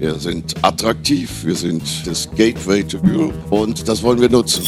Wir 0.00 0.14
sind 0.14 0.54
attraktiv, 0.62 1.44
wir 1.44 1.54
sind 1.54 1.82
das 2.06 2.26
Gateway 2.34 2.82
to 2.82 2.96
Europe 3.04 3.34
und 3.50 3.86
das 3.86 4.02
wollen 4.02 4.18
wir 4.18 4.30
nutzen. 4.30 4.64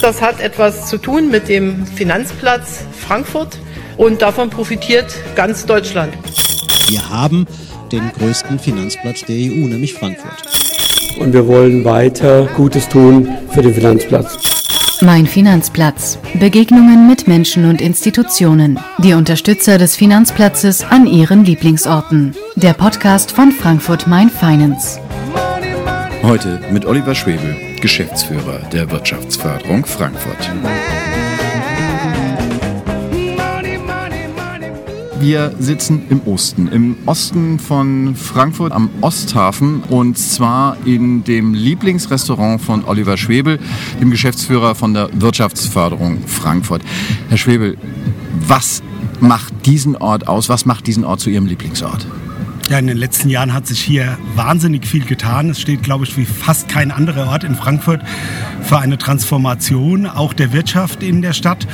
Das 0.00 0.22
hat 0.22 0.38
etwas 0.38 0.88
zu 0.88 0.98
tun 0.98 1.32
mit 1.32 1.48
dem 1.48 1.84
Finanzplatz 1.84 2.84
Frankfurt 2.92 3.58
und 3.96 4.22
davon 4.22 4.50
profitiert 4.50 5.06
ganz 5.34 5.66
Deutschland. 5.66 6.14
Wir 6.86 7.10
haben 7.10 7.48
den 7.90 8.08
größten 8.20 8.60
Finanzplatz 8.60 9.24
der 9.24 9.34
EU, 9.34 9.66
nämlich 9.66 9.94
Frankfurt. 9.94 10.44
Und 11.18 11.32
wir 11.32 11.48
wollen 11.48 11.84
weiter 11.84 12.48
Gutes 12.54 12.88
tun 12.88 13.28
für 13.50 13.62
den 13.62 13.74
Finanzplatz. 13.74 14.57
Mein 15.00 15.26
Finanzplatz. 15.26 16.18
Begegnungen 16.40 17.06
mit 17.06 17.28
Menschen 17.28 17.66
und 17.66 17.80
Institutionen. 17.80 18.80
Die 18.98 19.12
Unterstützer 19.12 19.78
des 19.78 19.94
Finanzplatzes 19.94 20.82
an 20.82 21.06
ihren 21.06 21.44
Lieblingsorten. 21.44 22.34
Der 22.56 22.72
Podcast 22.72 23.30
von 23.30 23.52
Frankfurt 23.52 24.08
Main 24.08 24.28
Finance. 24.28 25.00
Heute 26.22 26.60
mit 26.72 26.84
Oliver 26.84 27.14
Schwebel, 27.14 27.54
Geschäftsführer 27.80 28.58
der 28.72 28.90
Wirtschaftsförderung 28.90 29.86
Frankfurt. 29.86 30.50
Wir 35.20 35.52
sitzen 35.58 36.02
im 36.10 36.20
Osten, 36.26 36.68
im 36.68 36.96
Osten 37.06 37.58
von 37.58 38.14
Frankfurt 38.14 38.72
am 38.72 38.88
Osthafen 39.00 39.82
und 39.88 40.16
zwar 40.16 40.76
in 40.84 41.24
dem 41.24 41.54
Lieblingsrestaurant 41.54 42.60
von 42.60 42.84
Oliver 42.84 43.16
Schwebel, 43.16 43.58
dem 44.00 44.10
Geschäftsführer 44.10 44.76
von 44.76 44.94
der 44.94 45.10
Wirtschaftsförderung 45.12 46.18
Frankfurt. 46.26 46.82
Herr 47.28 47.36
Schwebel, 47.36 47.76
was 48.46 48.82
macht 49.18 49.66
diesen 49.66 49.96
Ort 49.96 50.28
aus? 50.28 50.48
Was 50.48 50.66
macht 50.66 50.86
diesen 50.86 51.04
Ort 51.04 51.18
zu 51.18 51.30
Ihrem 51.30 51.46
Lieblingsort? 51.46 52.06
Ja, 52.68 52.78
in 52.78 52.86
den 52.86 52.98
letzten 52.98 53.30
Jahren 53.30 53.54
hat 53.54 53.66
sich 53.66 53.80
hier 53.80 54.18
wahnsinnig 54.34 54.86
viel 54.86 55.02
getan. 55.02 55.48
Es 55.48 55.58
steht, 55.58 55.82
glaube 55.82 56.04
ich, 56.04 56.18
wie 56.18 56.26
fast 56.26 56.68
kein 56.68 56.90
anderer 56.90 57.28
Ort 57.28 57.42
in 57.42 57.54
Frankfurt 57.54 58.02
für 58.62 58.78
eine 58.78 58.98
Transformation 58.98 60.04
auch 60.06 60.34
der 60.34 60.52
Wirtschaft 60.52 61.02
in 61.02 61.22
der 61.22 61.32
Stadt. 61.32 61.66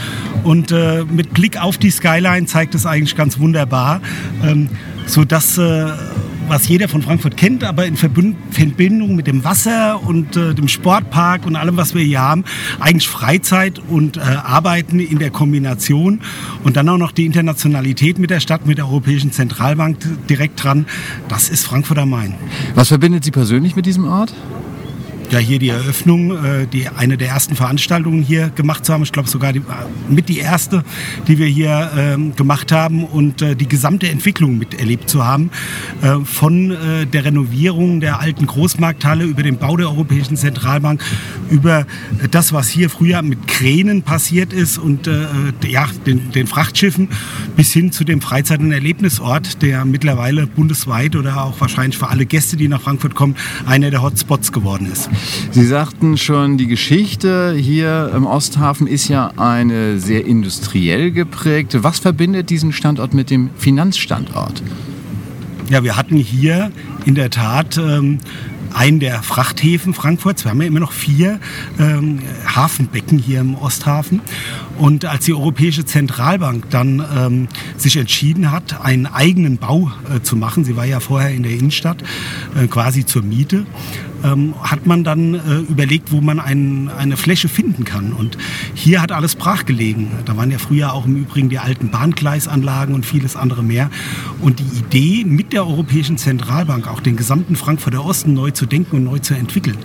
Und 0.44 0.70
äh, 0.70 1.04
mit 1.04 1.34
Blick 1.34 1.60
auf 1.60 1.78
die 1.78 1.90
Skyline 1.90 2.46
zeigt 2.46 2.76
es 2.76 2.86
eigentlich 2.86 3.16
ganz 3.16 3.40
wunderbar, 3.40 4.00
ähm, 4.44 4.68
so 5.06 5.24
dass 5.24 5.58
äh, 5.58 5.90
was 6.48 6.68
jeder 6.68 6.88
von 6.88 7.02
Frankfurt 7.02 7.36
kennt, 7.36 7.64
aber 7.64 7.86
in 7.86 7.96
Verbindung 7.96 9.16
mit 9.16 9.26
dem 9.26 9.44
Wasser 9.44 10.02
und 10.02 10.36
äh, 10.36 10.54
dem 10.54 10.68
Sportpark 10.68 11.46
und 11.46 11.56
allem, 11.56 11.76
was 11.76 11.94
wir 11.94 12.02
hier 12.02 12.20
haben, 12.20 12.44
eigentlich 12.80 13.08
Freizeit 13.08 13.80
und 13.88 14.16
äh, 14.16 14.20
Arbeiten 14.20 15.00
in 15.00 15.18
der 15.18 15.30
Kombination 15.30 16.20
und 16.62 16.76
dann 16.76 16.88
auch 16.88 16.98
noch 16.98 17.12
die 17.12 17.26
Internationalität 17.26 18.18
mit 18.18 18.30
der 18.30 18.40
Stadt, 18.40 18.66
mit 18.66 18.78
der 18.78 18.86
Europäischen 18.86 19.32
Zentralbank 19.32 19.98
direkt 20.28 20.62
dran. 20.62 20.86
Das 21.28 21.48
ist 21.48 21.64
Frankfurt 21.64 21.98
am 21.98 22.10
Main. 22.10 22.34
Was 22.74 22.88
verbindet 22.88 23.24
Sie 23.24 23.30
persönlich 23.30 23.76
mit 23.76 23.86
diesem 23.86 24.06
Ort? 24.06 24.34
Ja 25.32 25.38
hier 25.38 25.58
die 25.58 25.68
Eröffnung, 25.68 26.32
äh, 26.44 26.66
die 26.66 26.88
eine 26.88 27.16
der 27.16 27.28
ersten 27.28 27.56
Veranstaltungen 27.56 28.22
hier 28.22 28.50
gemacht 28.50 28.84
zu 28.84 28.92
haben. 28.92 29.02
Ich 29.02 29.12
glaube 29.12 29.28
sogar 29.28 29.52
die, 29.52 29.62
mit 30.08 30.28
die 30.28 30.38
erste, 30.38 30.84
die 31.26 31.38
wir 31.38 31.46
hier 31.46 31.90
ähm, 31.96 32.34
gemacht 32.36 32.72
haben 32.72 33.04
und 33.04 33.42
äh, 33.42 33.56
die 33.56 33.68
gesamte 33.68 34.08
Entwicklung 34.08 34.58
miterlebt 34.58 35.08
zu 35.08 35.24
haben. 35.24 35.50
Äh, 36.02 36.24
von 36.24 36.70
äh, 36.70 37.06
der 37.06 37.24
Renovierung 37.24 38.00
der 38.00 38.20
alten 38.20 38.46
Großmarkthalle 38.46 39.24
über 39.24 39.42
den 39.42 39.58
Bau 39.58 39.76
der 39.76 39.88
Europäischen 39.88 40.36
Zentralbank, 40.36 41.02
über 41.50 41.86
das, 42.30 42.52
was 42.52 42.68
hier 42.68 42.90
früher 42.90 43.22
mit 43.22 43.46
Kränen 43.46 44.02
passiert 44.02 44.52
ist 44.52 44.78
und 44.78 45.06
äh, 45.06 45.26
ja, 45.66 45.88
den, 46.06 46.32
den 46.32 46.46
Frachtschiffen 46.46 47.08
bis 47.56 47.72
hin 47.72 47.92
zu 47.92 48.04
dem 48.04 48.20
Freizeit- 48.20 48.60
und 48.60 48.72
Erlebnisort, 48.72 49.62
der 49.62 49.84
mittlerweile 49.84 50.46
bundesweit 50.46 51.16
oder 51.16 51.44
auch 51.44 51.60
wahrscheinlich 51.60 51.98
für 51.98 52.08
alle 52.08 52.26
Gäste, 52.26 52.56
die 52.56 52.68
nach 52.68 52.80
Frankfurt 52.80 53.14
kommen, 53.14 53.36
einer 53.66 53.90
der 53.90 54.02
Hotspots 54.02 54.52
geworden 54.52 54.90
ist. 54.90 55.08
Sie 55.50 55.64
sagten 55.64 56.16
schon, 56.16 56.58
die 56.58 56.66
Geschichte 56.66 57.54
hier 57.56 58.10
im 58.14 58.26
Osthafen 58.26 58.86
ist 58.86 59.08
ja 59.08 59.32
eine 59.36 59.98
sehr 59.98 60.26
industriell 60.26 61.10
geprägte. 61.10 61.84
Was 61.84 61.98
verbindet 61.98 62.50
diesen 62.50 62.72
Standort 62.72 63.14
mit 63.14 63.30
dem 63.30 63.50
Finanzstandort? 63.56 64.62
Ja, 65.70 65.82
wir 65.82 65.96
hatten 65.96 66.16
hier 66.16 66.70
in 67.06 67.14
der 67.14 67.30
Tat 67.30 67.78
ähm, 67.78 68.18
einen 68.74 69.00
der 69.00 69.22
Frachthäfen 69.22 69.94
Frankfurts. 69.94 70.44
Wir 70.44 70.50
haben 70.50 70.60
ja 70.60 70.66
immer 70.66 70.80
noch 70.80 70.92
vier 70.92 71.40
ähm, 71.78 72.20
Hafenbecken 72.46 73.18
hier 73.18 73.40
im 73.40 73.54
Osthafen. 73.54 74.20
Und 74.78 75.04
als 75.04 75.24
die 75.24 75.32
Europäische 75.32 75.84
Zentralbank 75.84 76.70
dann 76.70 77.04
ähm, 77.16 77.48
sich 77.76 77.96
entschieden 77.96 78.50
hat, 78.50 78.80
einen 78.80 79.06
eigenen 79.06 79.58
Bau 79.58 79.92
äh, 80.14 80.20
zu 80.20 80.36
machen, 80.36 80.64
sie 80.64 80.76
war 80.76 80.84
ja 80.84 81.00
vorher 81.00 81.30
in 81.30 81.42
der 81.42 81.52
Innenstadt 81.52 82.02
äh, 82.56 82.66
quasi 82.66 83.06
zur 83.06 83.22
Miete, 83.22 83.66
ähm, 84.24 84.54
hat 84.62 84.86
man 84.86 85.04
dann 85.04 85.34
äh, 85.34 85.58
überlegt, 85.70 86.10
wo 86.10 86.20
man 86.20 86.40
ein, 86.40 86.90
eine 86.96 87.16
Fläche 87.16 87.48
finden 87.48 87.84
kann. 87.84 88.12
Und 88.12 88.38
hier 88.74 89.02
hat 89.02 89.12
alles 89.12 89.36
brach 89.36 89.66
gelegen. 89.66 90.10
Da 90.24 90.36
waren 90.36 90.50
ja 90.50 90.58
früher 90.58 90.92
auch 90.92 91.04
im 91.04 91.16
Übrigen 91.16 91.50
die 91.50 91.58
alten 91.58 91.90
Bahngleisanlagen 91.90 92.94
und 92.94 93.04
vieles 93.04 93.36
andere 93.36 93.62
mehr. 93.62 93.90
Und 94.40 94.60
die 94.60 94.78
Idee, 94.78 95.24
mit 95.24 95.52
der 95.52 95.66
Europäischen 95.66 96.18
Zentralbank 96.18 96.88
auch 96.88 97.00
den 97.00 97.16
gesamten 97.16 97.54
Frankfurter 97.54 98.04
Osten 98.04 98.34
neu 98.34 98.50
zu 98.50 98.63
denken 98.66 98.96
und 98.96 99.04
neu 99.04 99.18
zu 99.18 99.34
entwickeln, 99.34 99.78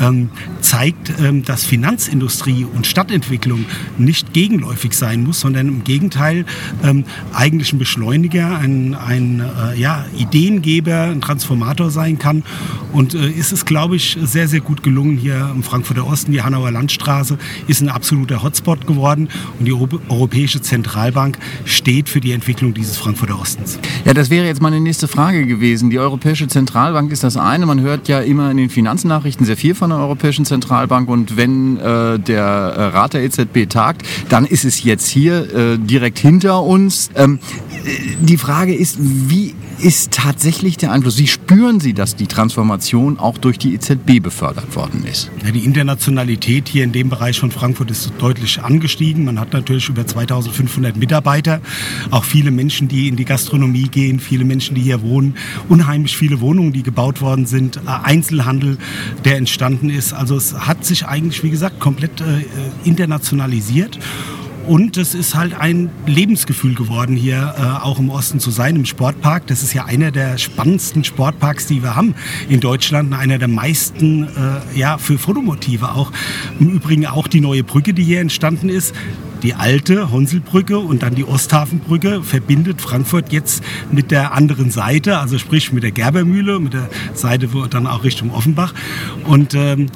ähm, 0.00 0.30
zeigt, 0.60 1.12
ähm, 1.20 1.44
dass 1.44 1.64
Finanzindustrie 1.64 2.64
und 2.64 2.86
Stadtentwicklung 2.86 3.64
nicht 3.98 4.32
gegenläufig 4.32 4.94
sein 4.94 5.22
muss, 5.24 5.40
sondern 5.40 5.68
im 5.68 5.84
Gegenteil 5.84 6.44
ähm, 6.82 7.04
eigentlich 7.32 7.72
ein 7.72 7.78
Beschleuniger, 7.78 8.58
ein, 8.58 8.94
ein 8.94 9.40
äh, 9.40 9.78
ja, 9.78 10.04
Ideengeber, 10.16 11.02
ein 11.04 11.20
Transformator 11.20 11.90
sein 11.90 12.18
kann. 12.18 12.42
Und 12.92 13.14
äh, 13.14 13.28
ist 13.28 13.52
es, 13.52 13.64
glaube 13.64 13.96
ich, 13.96 14.16
sehr, 14.22 14.48
sehr 14.48 14.60
gut 14.60 14.82
gelungen 14.82 15.16
hier 15.16 15.50
im 15.54 15.62
Frankfurter 15.62 16.06
Osten. 16.06 16.32
Die 16.32 16.42
Hanauer 16.42 16.70
Landstraße 16.70 17.38
ist 17.66 17.80
ein 17.80 17.88
absoluter 17.88 18.42
Hotspot 18.42 18.86
geworden 18.86 19.28
und 19.58 19.64
die 19.66 19.72
Europäische 19.72 20.60
Zentralbank 20.60 21.38
steht 21.64 22.08
für 22.08 22.20
die 22.20 22.32
Entwicklung 22.32 22.74
dieses 22.74 22.96
Frankfurter 22.96 23.40
Ostens. 23.40 23.78
Ja, 24.04 24.14
das 24.14 24.30
wäre 24.30 24.46
jetzt 24.46 24.62
meine 24.62 24.80
nächste 24.80 25.08
Frage 25.08 25.46
gewesen. 25.46 25.90
Die 25.90 25.98
Europäische 25.98 26.48
Zentralbank 26.48 27.12
ist 27.12 27.24
das 27.24 27.36
eine. 27.36 27.66
Man 27.66 27.80
hört 27.80 28.08
ja 28.08 28.13
immer 28.20 28.50
in 28.50 28.56
den 28.56 28.70
Finanznachrichten 28.70 29.46
sehr 29.46 29.56
viel 29.56 29.74
von 29.74 29.90
der 29.90 29.98
Europäischen 29.98 30.44
Zentralbank 30.44 31.08
und 31.08 31.36
wenn 31.36 31.78
äh, 31.78 32.18
der 32.18 32.44
Rat 32.94 33.14
der 33.14 33.22
EZB 33.22 33.68
tagt, 33.68 34.02
dann 34.28 34.44
ist 34.44 34.64
es 34.64 34.82
jetzt 34.84 35.08
hier 35.08 35.54
äh, 35.54 35.78
direkt 35.78 36.18
hinter 36.18 36.62
uns. 36.62 37.10
Ähm, 37.14 37.38
äh, 37.84 37.88
die 38.20 38.36
Frage 38.36 38.74
ist, 38.74 38.96
wie 39.00 39.54
ist 39.80 40.12
tatsächlich 40.12 40.76
der 40.76 40.92
Einfluss? 40.92 41.18
Wie 41.18 41.26
spüren 41.26 41.80
Sie, 41.80 41.94
dass 41.94 42.16
die 42.16 42.26
Transformation 42.26 43.18
auch 43.18 43.38
durch 43.38 43.58
die 43.58 43.74
EZB 43.74 44.22
befördert 44.22 44.74
worden 44.76 45.04
ist? 45.04 45.30
Ja, 45.44 45.50
die 45.50 45.64
Internationalität 45.64 46.68
hier 46.68 46.84
in 46.84 46.92
dem 46.92 47.08
Bereich 47.08 47.38
von 47.38 47.50
Frankfurt 47.50 47.90
ist 47.90 48.12
deutlich 48.18 48.62
angestiegen. 48.62 49.24
Man 49.24 49.38
hat 49.38 49.52
natürlich 49.52 49.88
über 49.88 50.06
2500 50.06 50.96
Mitarbeiter, 50.96 51.60
auch 52.10 52.24
viele 52.24 52.50
Menschen, 52.50 52.88
die 52.88 53.08
in 53.08 53.16
die 53.16 53.24
Gastronomie 53.24 53.88
gehen, 53.88 54.20
viele 54.20 54.44
Menschen, 54.44 54.74
die 54.74 54.82
hier 54.82 55.02
wohnen, 55.02 55.36
unheimlich 55.68 56.16
viele 56.16 56.40
Wohnungen, 56.40 56.72
die 56.72 56.82
gebaut 56.82 57.20
worden 57.20 57.46
sind, 57.46 57.80
Einzelhandel, 58.02 58.78
der 59.24 59.36
entstanden 59.36 59.90
ist. 59.90 60.12
Also 60.12 60.36
es 60.36 60.54
hat 60.54 60.84
sich 60.84 61.06
eigentlich, 61.06 61.42
wie 61.42 61.50
gesagt, 61.50 61.80
komplett 61.80 62.20
äh, 62.20 62.44
internationalisiert. 62.84 63.98
Und 64.66 64.96
es 64.96 65.14
ist 65.14 65.34
halt 65.34 65.52
ein 65.54 65.90
Lebensgefühl 66.06 66.74
geworden, 66.74 67.16
hier 67.16 67.54
äh, 67.58 67.84
auch 67.84 67.98
im 67.98 68.08
Osten 68.08 68.40
zu 68.40 68.50
sein, 68.50 68.76
im 68.76 68.86
Sportpark. 68.86 69.46
Das 69.46 69.62
ist 69.62 69.74
ja 69.74 69.84
einer 69.84 70.10
der 70.10 70.38
spannendsten 70.38 71.04
Sportparks, 71.04 71.66
die 71.66 71.82
wir 71.82 71.94
haben 71.94 72.14
in 72.48 72.60
Deutschland. 72.60 73.12
Einer 73.12 73.38
der 73.38 73.48
meisten 73.48 74.24
äh, 74.24 74.78
ja, 74.78 74.96
für 74.96 75.18
Fotomotive 75.18 75.90
auch. 75.90 76.12
Im 76.58 76.70
Übrigen 76.70 77.06
auch 77.06 77.28
die 77.28 77.40
neue 77.40 77.62
Brücke, 77.62 77.92
die 77.92 78.04
hier 78.04 78.20
entstanden 78.20 78.70
ist. 78.70 78.94
Die 79.44 79.54
alte 79.54 80.10
Honselbrücke 80.10 80.78
und 80.78 81.02
dann 81.02 81.14
die 81.14 81.24
Osthafenbrücke 81.24 82.22
verbindet 82.22 82.80
Frankfurt 82.80 83.30
jetzt 83.30 83.62
mit 83.92 84.10
der 84.10 84.32
anderen 84.32 84.70
Seite, 84.70 85.18
also 85.18 85.38
sprich 85.38 85.70
mit 85.70 85.82
der 85.82 85.90
Gerbermühle, 85.90 86.58
mit 86.58 86.72
der 86.72 86.88
Seite 87.12 87.48
dann 87.68 87.86
auch 87.86 88.04
Richtung 88.04 88.30
Offenbach. 88.30 88.72
Und 89.26 89.54
ähm, 89.54 89.88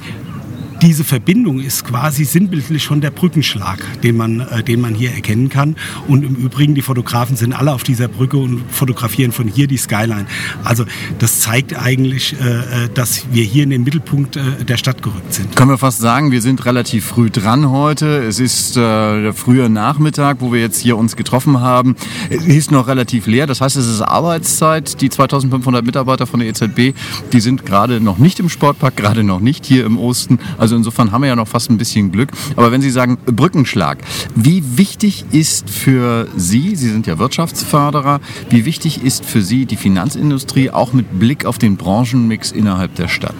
diese 0.82 1.04
Verbindung 1.04 1.60
ist 1.60 1.84
quasi 1.84 2.24
sinnbildlich 2.24 2.82
schon 2.82 3.00
der 3.00 3.10
Brückenschlag, 3.10 3.78
den 4.02 4.16
man, 4.16 4.40
äh, 4.40 4.62
den 4.62 4.80
man 4.80 4.94
hier 4.94 5.12
erkennen 5.12 5.48
kann. 5.48 5.76
Und 6.06 6.24
im 6.24 6.36
Übrigen, 6.36 6.74
die 6.74 6.82
Fotografen 6.82 7.36
sind 7.36 7.52
alle 7.52 7.72
auf 7.72 7.82
dieser 7.82 8.08
Brücke 8.08 8.36
und 8.36 8.62
fotografieren 8.70 9.32
von 9.32 9.48
hier 9.48 9.66
die 9.66 9.76
Skyline. 9.76 10.26
Also 10.64 10.84
das 11.18 11.40
zeigt 11.40 11.76
eigentlich, 11.76 12.36
äh, 12.40 12.84
äh 12.84 12.88
dass 12.94 13.26
wir 13.32 13.44
hier 13.44 13.64
in 13.64 13.70
den 13.70 13.84
Mittelpunkt 13.84 14.36
äh, 14.36 14.64
der 14.64 14.76
Stadt 14.76 15.02
gerückt 15.02 15.34
sind. 15.34 15.54
Können 15.56 15.70
wir 15.70 15.78
fast 15.78 15.98
sagen, 15.98 16.30
wir 16.30 16.40
sind 16.40 16.64
relativ 16.64 17.04
früh 17.04 17.30
dran 17.30 17.70
heute. 17.70 18.24
Es 18.24 18.40
ist 18.40 18.76
äh, 18.76 18.80
der 18.80 19.32
frühe 19.34 19.68
Nachmittag, 19.68 20.38
wo 20.40 20.52
wir 20.52 20.60
jetzt 20.60 20.80
hier 20.80 20.96
uns 20.96 21.16
getroffen 21.16 21.60
haben. 21.60 21.96
Es 22.30 22.46
ist 22.46 22.70
noch 22.70 22.88
relativ 22.88 23.26
leer. 23.26 23.46
Das 23.46 23.60
heißt, 23.60 23.76
es 23.76 23.86
ist 23.86 24.02
Arbeitszeit. 24.02 25.00
Die 25.00 25.10
2500 25.10 25.84
Mitarbeiter 25.84 26.26
von 26.26 26.40
der 26.40 26.48
EZB, 26.48 26.94
die 27.32 27.40
sind 27.40 27.66
gerade 27.66 28.00
noch 28.00 28.18
nicht 28.18 28.40
im 28.40 28.48
Sportpark, 28.48 28.96
gerade 28.96 29.24
noch 29.24 29.40
nicht 29.40 29.66
hier 29.66 29.84
im 29.84 29.98
Osten. 29.98 30.38
Also 30.56 30.67
Also 30.68 30.76
insofern 30.76 31.12
haben 31.12 31.22
wir 31.22 31.28
ja 31.28 31.36
noch 31.36 31.48
fast 31.48 31.70
ein 31.70 31.78
bisschen 31.78 32.12
Glück. 32.12 32.28
Aber 32.54 32.70
wenn 32.70 32.82
Sie 32.82 32.90
sagen 32.90 33.16
Brückenschlag, 33.24 33.96
wie 34.34 34.76
wichtig 34.76 35.24
ist 35.30 35.70
für 35.70 36.28
Sie, 36.36 36.76
Sie 36.76 36.90
sind 36.90 37.06
ja 37.06 37.18
Wirtschaftsförderer, 37.18 38.20
wie 38.50 38.66
wichtig 38.66 39.02
ist 39.02 39.24
für 39.24 39.40
Sie 39.40 39.64
die 39.64 39.76
Finanzindustrie 39.76 40.68
auch 40.68 40.92
mit 40.92 41.18
Blick 41.18 41.46
auf 41.46 41.56
den 41.56 41.78
Branchenmix 41.78 42.52
innerhalb 42.52 42.94
der 42.96 43.08
Stadt? 43.08 43.34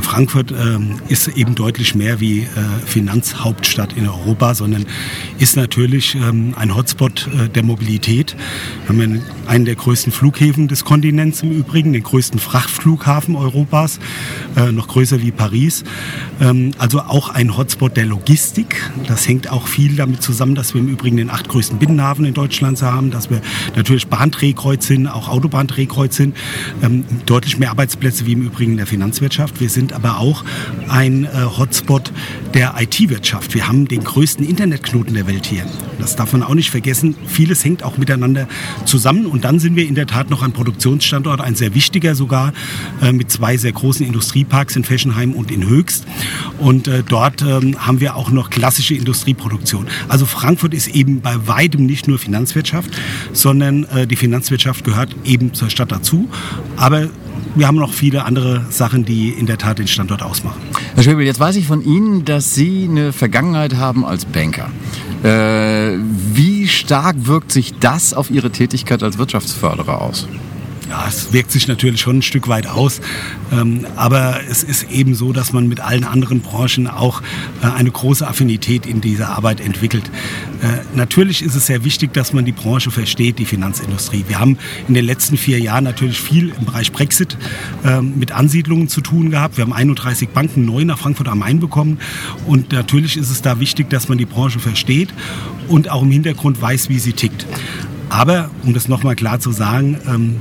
Frankfurt 0.00 0.52
ähm, 0.52 1.00
ist 1.08 1.28
eben 1.28 1.54
deutlich 1.54 1.94
mehr 1.94 2.20
wie 2.20 2.40
äh, 2.40 2.46
Finanzhauptstadt 2.86 3.92
in 3.92 4.08
Europa, 4.08 4.54
sondern 4.54 4.86
ist 5.38 5.56
natürlich 5.56 6.14
ähm, 6.14 6.54
ein 6.56 6.74
Hotspot 6.74 7.28
äh, 7.28 7.48
der 7.48 7.62
Mobilität. 7.62 8.34
Wir 8.86 8.96
haben 9.04 9.22
einen 9.46 9.64
der 9.64 9.74
größten 9.74 10.12
Flughäfen 10.12 10.68
des 10.68 10.84
Kontinents 10.84 11.42
im 11.42 11.50
Übrigen, 11.50 11.92
den 11.92 12.02
größten 12.02 12.40
Frachtflughafen 12.40 13.36
Europas, 13.36 13.98
äh, 14.56 14.72
noch 14.72 14.88
größer 14.88 15.20
wie 15.20 15.30
Paris. 15.30 15.84
Ähm, 16.40 16.70
also 16.78 17.00
auch 17.00 17.28
ein 17.28 17.56
Hotspot 17.56 17.96
der 17.96 18.06
Logistik. 18.06 18.90
Das 19.08 19.28
hängt 19.28 19.50
auch 19.50 19.66
viel 19.66 19.96
damit 19.96 20.22
zusammen, 20.22 20.54
dass 20.54 20.72
wir 20.72 20.80
im 20.80 20.88
Übrigen 20.88 21.18
den 21.18 21.28
acht 21.28 21.48
größten 21.48 21.78
Binnenhafen 21.78 22.24
in 22.24 22.34
Deutschland 22.34 22.80
haben, 22.80 23.10
dass 23.10 23.28
wir 23.28 23.42
natürlich 23.76 24.06
Bahndrehkreuz 24.06 24.86
sind, 24.86 25.06
auch 25.06 25.28
Autobahndrehkreuz 25.28 26.16
sind, 26.16 26.36
ähm, 26.82 27.04
deutlich 27.26 27.58
mehr 27.58 27.70
Arbeitsplätze 27.70 28.24
wie 28.26 28.32
im 28.32 28.42
Übrigen 28.42 28.72
in 28.72 28.78
der 28.78 28.86
Finanzwirtschaft. 28.86 29.60
Wir 29.60 29.68
sind 29.68 29.81
sind 29.82 29.94
aber 29.94 30.18
auch 30.18 30.44
ein 30.88 31.24
äh, 31.24 31.28
Hotspot 31.58 32.12
der 32.54 32.74
IT-Wirtschaft. 32.78 33.52
Wir 33.52 33.66
haben 33.66 33.88
den 33.88 34.04
größten 34.04 34.46
Internetknoten 34.46 35.14
der 35.14 35.26
Welt 35.26 35.44
hier. 35.44 35.64
Das 35.98 36.14
darf 36.14 36.32
man 36.32 36.44
auch 36.44 36.54
nicht 36.54 36.70
vergessen. 36.70 37.16
Vieles 37.26 37.64
hängt 37.64 37.82
auch 37.82 37.98
miteinander 37.98 38.46
zusammen. 38.84 39.26
Und 39.26 39.42
dann 39.44 39.58
sind 39.58 39.74
wir 39.74 39.84
in 39.84 39.96
der 39.96 40.06
Tat 40.06 40.30
noch 40.30 40.42
ein 40.42 40.52
Produktionsstandort, 40.52 41.40
ein 41.40 41.56
sehr 41.56 41.74
wichtiger 41.74 42.14
sogar, 42.14 42.52
äh, 43.00 43.10
mit 43.10 43.32
zwei 43.32 43.56
sehr 43.56 43.72
großen 43.72 44.06
Industrieparks 44.06 44.76
in 44.76 44.84
Feschenheim 44.84 45.32
und 45.32 45.50
in 45.50 45.68
Höchst. 45.68 46.06
Und 46.60 46.86
äh, 46.86 47.02
dort 47.02 47.42
ähm, 47.42 47.84
haben 47.84 47.98
wir 47.98 48.14
auch 48.14 48.30
noch 48.30 48.50
klassische 48.50 48.94
Industrieproduktion. 48.94 49.88
Also 50.08 50.26
Frankfurt 50.26 50.74
ist 50.74 50.86
eben 50.86 51.22
bei 51.22 51.48
weitem 51.48 51.86
nicht 51.86 52.06
nur 52.06 52.20
Finanzwirtschaft, 52.20 52.90
sondern 53.32 53.86
die 54.08 54.16
Finanzwirtschaft 54.16 54.84
gehört 54.84 55.16
eben 55.24 55.54
zur 55.54 55.70
Stadt 55.70 55.90
dazu. 55.90 56.28
Aber 56.76 57.08
wir 57.54 57.66
haben 57.66 57.76
noch 57.76 57.92
viele 57.92 58.24
andere 58.24 58.64
Sachen, 58.70 59.04
die 59.04 59.30
in 59.30 59.46
der 59.46 59.58
Tat 59.58 59.78
den 59.78 59.88
Standort 59.88 60.22
ausmachen. 60.22 60.60
Herr 60.94 61.02
Schwebel, 61.02 61.24
jetzt 61.24 61.40
weiß 61.40 61.56
ich 61.56 61.66
von 61.66 61.84
Ihnen, 61.84 62.24
dass 62.24 62.54
Sie 62.54 62.86
eine 62.88 63.12
Vergangenheit 63.12 63.76
haben 63.76 64.04
als 64.04 64.24
Banker. 64.24 64.70
Äh, 65.22 65.98
wie 66.34 66.66
stark 66.68 67.16
wirkt 67.26 67.52
sich 67.52 67.74
das 67.78 68.14
auf 68.14 68.30
Ihre 68.30 68.50
Tätigkeit 68.50 69.02
als 69.02 69.18
Wirtschaftsförderer 69.18 70.00
aus? 70.00 70.26
Ja, 70.92 71.06
es 71.08 71.32
wirkt 71.32 71.50
sich 71.50 71.68
natürlich 71.68 72.02
schon 72.02 72.18
ein 72.18 72.22
Stück 72.22 72.48
weit 72.48 72.66
aus. 72.66 73.00
Ähm, 73.50 73.86
aber 73.96 74.40
es 74.50 74.62
ist 74.62 74.90
eben 74.90 75.14
so, 75.14 75.32
dass 75.32 75.54
man 75.54 75.66
mit 75.66 75.80
allen 75.80 76.04
anderen 76.04 76.40
Branchen 76.40 76.86
auch 76.86 77.22
äh, 77.62 77.66
eine 77.66 77.90
große 77.90 78.28
Affinität 78.28 78.84
in 78.84 79.00
dieser 79.00 79.30
Arbeit 79.30 79.62
entwickelt. 79.62 80.10
Äh, 80.60 80.84
natürlich 80.94 81.42
ist 81.42 81.54
es 81.54 81.64
sehr 81.64 81.82
wichtig, 81.84 82.12
dass 82.12 82.34
man 82.34 82.44
die 82.44 82.52
Branche 82.52 82.90
versteht, 82.90 83.38
die 83.38 83.46
Finanzindustrie. 83.46 84.26
Wir 84.28 84.38
haben 84.38 84.58
in 84.86 84.92
den 84.92 85.06
letzten 85.06 85.38
vier 85.38 85.58
Jahren 85.60 85.84
natürlich 85.84 86.20
viel 86.20 86.50
im 86.50 86.66
Bereich 86.66 86.92
Brexit 86.92 87.38
ähm, 87.86 88.18
mit 88.18 88.32
Ansiedlungen 88.32 88.88
zu 88.88 89.00
tun 89.00 89.30
gehabt. 89.30 89.56
Wir 89.56 89.64
haben 89.64 89.72
31 89.72 90.28
Banken 90.28 90.66
neu 90.66 90.84
nach 90.84 90.98
Frankfurt 90.98 91.28
am 91.28 91.38
Main 91.38 91.58
bekommen. 91.58 92.00
Und 92.46 92.72
natürlich 92.72 93.16
ist 93.16 93.30
es 93.30 93.40
da 93.40 93.58
wichtig, 93.60 93.88
dass 93.88 94.10
man 94.10 94.18
die 94.18 94.26
Branche 94.26 94.58
versteht 94.58 95.08
und 95.68 95.88
auch 95.88 96.02
im 96.02 96.10
Hintergrund 96.10 96.60
weiß, 96.60 96.90
wie 96.90 96.98
sie 96.98 97.14
tickt. 97.14 97.46
Aber, 98.10 98.50
um 98.62 98.74
das 98.74 98.88
nochmal 98.88 99.16
klar 99.16 99.40
zu 99.40 99.52
sagen, 99.52 99.96
ähm, 100.06 100.36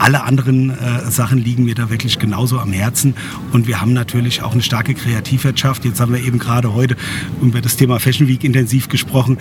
alle 0.00 0.24
anderen 0.24 0.70
äh, 0.70 1.10
Sachen 1.10 1.38
liegen 1.38 1.64
mir 1.64 1.74
da 1.74 1.90
wirklich 1.90 2.18
genauso 2.18 2.58
am 2.58 2.72
Herzen. 2.72 3.14
Und 3.52 3.66
wir 3.66 3.80
haben 3.80 3.92
natürlich 3.92 4.42
auch 4.42 4.52
eine 4.52 4.62
starke 4.62 4.94
Kreativwirtschaft. 4.94 5.84
Jetzt 5.84 6.00
haben 6.00 6.12
wir 6.12 6.24
eben 6.24 6.38
gerade 6.38 6.74
heute 6.74 6.96
über 7.42 7.60
das 7.60 7.76
Thema 7.76 8.00
Fashion 8.00 8.26
Week 8.26 8.42
intensiv 8.42 8.88
gesprochen 8.88 9.38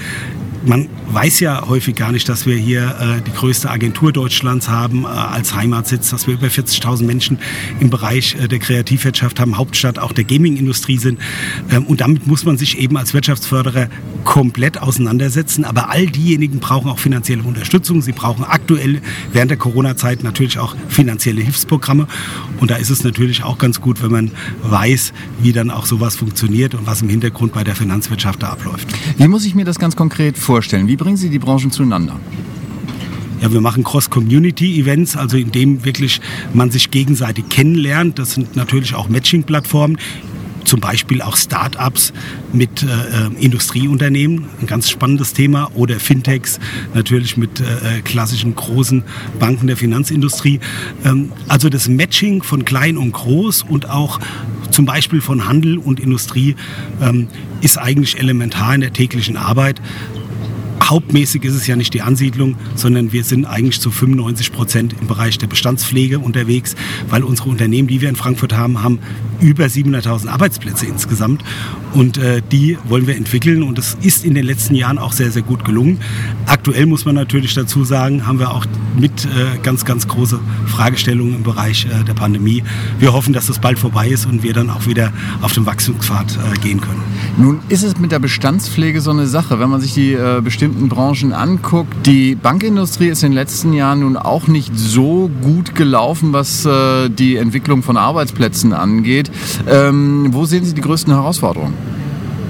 man 0.65 0.89
weiß 1.11 1.39
ja 1.39 1.67
häufig 1.67 1.95
gar 1.95 2.11
nicht, 2.11 2.27
dass 2.29 2.45
wir 2.45 2.55
hier 2.55 2.95
äh, 2.99 3.21
die 3.21 3.31
größte 3.31 3.69
Agentur 3.69 4.11
Deutschlands 4.11 4.69
haben 4.69 5.03
äh, 5.03 5.07
als 5.07 5.55
Heimatsitz, 5.55 6.09
dass 6.09 6.27
wir 6.27 6.33
über 6.33 6.47
40.000 6.47 7.03
Menschen 7.03 7.39
im 7.79 7.89
Bereich 7.89 8.35
äh, 8.35 8.47
der 8.47 8.59
Kreativwirtschaft 8.59 9.39
haben, 9.39 9.57
Hauptstadt 9.57 9.99
auch 9.99 10.11
der 10.11 10.23
Gaming-Industrie 10.23 10.97
sind. 10.97 11.19
Ähm, 11.71 11.85
und 11.85 12.01
damit 12.01 12.27
muss 12.27 12.45
man 12.45 12.57
sich 12.57 12.77
eben 12.77 12.97
als 12.97 13.13
Wirtschaftsförderer 13.13 13.87
komplett 14.23 14.81
auseinandersetzen. 14.81 15.65
Aber 15.65 15.89
all 15.89 16.07
diejenigen 16.07 16.59
brauchen 16.59 16.89
auch 16.89 16.99
finanzielle 16.99 17.43
Unterstützung. 17.43 18.01
Sie 18.01 18.11
brauchen 18.11 18.43
aktuell 18.43 19.01
während 19.31 19.51
der 19.51 19.57
Corona-Zeit 19.57 20.23
natürlich 20.23 20.59
auch 20.59 20.75
finanzielle 20.89 21.41
Hilfsprogramme. 21.41 22.07
Und 22.59 22.71
da 22.71 22.75
ist 22.75 22.89
es 22.89 23.03
natürlich 23.03 23.43
auch 23.43 23.57
ganz 23.57 23.81
gut, 23.81 24.03
wenn 24.03 24.11
man 24.11 24.31
weiß, 24.63 25.13
wie 25.41 25.53
dann 25.53 25.71
auch 25.71 25.85
sowas 25.85 26.15
funktioniert 26.15 26.75
und 26.75 26.85
was 26.85 27.01
im 27.01 27.09
Hintergrund 27.09 27.53
bei 27.53 27.63
der 27.63 27.75
Finanzwirtschaft 27.75 28.43
da 28.43 28.49
abläuft. 28.49 28.87
Wie 29.17 29.27
muss 29.27 29.45
ich 29.45 29.55
mir 29.55 29.65
das 29.65 29.79
ganz 29.79 29.95
konkret 29.95 30.37
vorstellen? 30.37 30.48
Vorstellen? 30.49 30.87
Wie 30.87 30.95
bringen 30.95 31.15
Sie 31.15 31.29
die 31.29 31.37
Branchen 31.37 31.69
zueinander? 31.69 32.19
Ja, 33.39 33.53
wir 33.53 33.61
machen 33.61 33.83
Cross-Community-Events, 33.83 35.15
also 35.15 35.37
in 35.37 35.51
dem 35.51 35.85
wirklich 35.85 36.21
man 36.55 36.71
sich 36.71 36.89
gegenseitig 36.89 37.49
kennenlernt. 37.49 38.17
Das 38.17 38.33
sind 38.33 38.55
natürlich 38.55 38.95
auch 38.95 39.09
Matching-Plattformen, 39.09 39.99
zum 40.65 40.79
Beispiel 40.79 41.21
auch 41.21 41.37
Start-ups 41.37 42.13
mit 42.51 42.81
äh, 42.81 42.87
äh, 42.87 42.89
Industrieunternehmen, 43.39 44.45
ein 44.59 44.65
ganz 44.65 44.89
spannendes 44.89 45.33
Thema, 45.33 45.69
oder 45.75 45.99
Fintechs 45.99 46.59
natürlich 46.95 47.37
mit 47.37 47.59
äh, 47.59 48.01
klassischen 48.03 48.55
großen 48.55 49.03
Banken 49.39 49.67
der 49.67 49.77
Finanzindustrie. 49.77 50.59
Ähm, 51.05 51.31
also 51.47 51.69
das 51.69 51.87
Matching 51.87 52.41
von 52.41 52.65
klein 52.65 52.97
und 52.97 53.11
groß 53.11 53.65
und 53.69 53.87
auch 53.91 54.19
zum 54.71 54.87
Beispiel 54.87 55.21
von 55.21 55.47
Handel 55.47 55.77
und 55.77 55.99
Industrie 55.99 56.55
ähm, 57.01 57.27
ist 57.61 57.77
eigentlich 57.77 58.17
elementar 58.17 58.73
in 58.73 58.81
der 58.81 58.93
täglichen 58.93 59.37
Arbeit 59.37 59.79
hauptmäßig 60.89 61.43
ist 61.43 61.55
es 61.55 61.67
ja 61.67 61.75
nicht 61.75 61.93
die 61.93 62.01
Ansiedlung, 62.01 62.55
sondern 62.75 63.11
wir 63.11 63.23
sind 63.23 63.45
eigentlich 63.45 63.79
zu 63.79 63.91
95 63.91 64.51
Prozent 64.51 64.95
im 64.99 65.07
Bereich 65.07 65.37
der 65.37 65.47
Bestandspflege 65.47 66.19
unterwegs, 66.19 66.75
weil 67.09 67.23
unsere 67.23 67.49
Unternehmen, 67.49 67.87
die 67.87 68.01
wir 68.01 68.09
in 68.09 68.15
Frankfurt 68.15 68.53
haben, 68.53 68.81
haben 68.81 68.99
über 69.39 69.65
700.000 69.65 70.27
Arbeitsplätze 70.27 70.85
insgesamt 70.85 71.43
und 71.93 72.17
äh, 72.17 72.41
die 72.51 72.77
wollen 72.87 73.07
wir 73.07 73.15
entwickeln 73.15 73.63
und 73.63 73.77
das 73.77 73.97
ist 74.01 74.25
in 74.25 74.33
den 74.33 74.45
letzten 74.45 74.75
Jahren 74.75 74.97
auch 74.97 75.13
sehr, 75.13 75.31
sehr 75.31 75.41
gut 75.41 75.65
gelungen. 75.65 75.99
Aktuell 76.45 76.85
muss 76.85 77.05
man 77.05 77.15
natürlich 77.15 77.53
dazu 77.53 77.83
sagen, 77.83 78.27
haben 78.27 78.39
wir 78.39 78.51
auch 78.51 78.65
mit 78.97 79.25
äh, 79.25 79.57
ganz, 79.63 79.85
ganz 79.85 80.07
große 80.07 80.39
Fragestellungen 80.67 81.35
im 81.35 81.43
Bereich 81.43 81.85
äh, 81.85 82.03
der 82.03 82.13
Pandemie. 82.13 82.63
Wir 82.99 83.13
hoffen, 83.13 83.33
dass 83.33 83.47
das 83.47 83.59
bald 83.59 83.79
vorbei 83.79 84.09
ist 84.09 84.25
und 84.25 84.43
wir 84.43 84.53
dann 84.53 84.69
auch 84.69 84.85
wieder 84.87 85.13
auf 85.41 85.53
dem 85.53 85.65
Wachstumspfad 85.65 86.37
äh, 86.37 86.59
gehen 86.59 86.81
können. 86.81 87.01
Nun 87.37 87.59
ist 87.69 87.83
es 87.83 87.97
mit 87.97 88.11
der 88.11 88.19
Bestandspflege 88.19 89.01
so 89.01 89.11
eine 89.11 89.27
Sache, 89.27 89.59
wenn 89.59 89.69
man 89.69 89.81
sich 89.81 89.93
die 89.93 90.13
äh, 90.13 90.41
bestimmten 90.43 90.78
Branchen 90.87 91.33
anguckt. 91.33 92.05
Die 92.05 92.35
Bankindustrie 92.35 93.09
ist 93.09 93.23
in 93.23 93.31
den 93.31 93.35
letzten 93.35 93.73
Jahren 93.73 93.99
nun 93.99 94.15
auch 94.15 94.47
nicht 94.47 94.77
so 94.77 95.29
gut 95.41 95.75
gelaufen, 95.75 96.31
was 96.31 96.65
äh, 96.65 97.09
die 97.09 97.35
Entwicklung 97.35 97.83
von 97.83 97.97
Arbeitsplätzen 97.97 98.71
angeht. 98.71 99.29
Ähm, 99.67 100.29
wo 100.31 100.45
sehen 100.45 100.63
Sie 100.63 100.73
die 100.73 100.81
größten 100.81 101.13
Herausforderungen? 101.13 101.73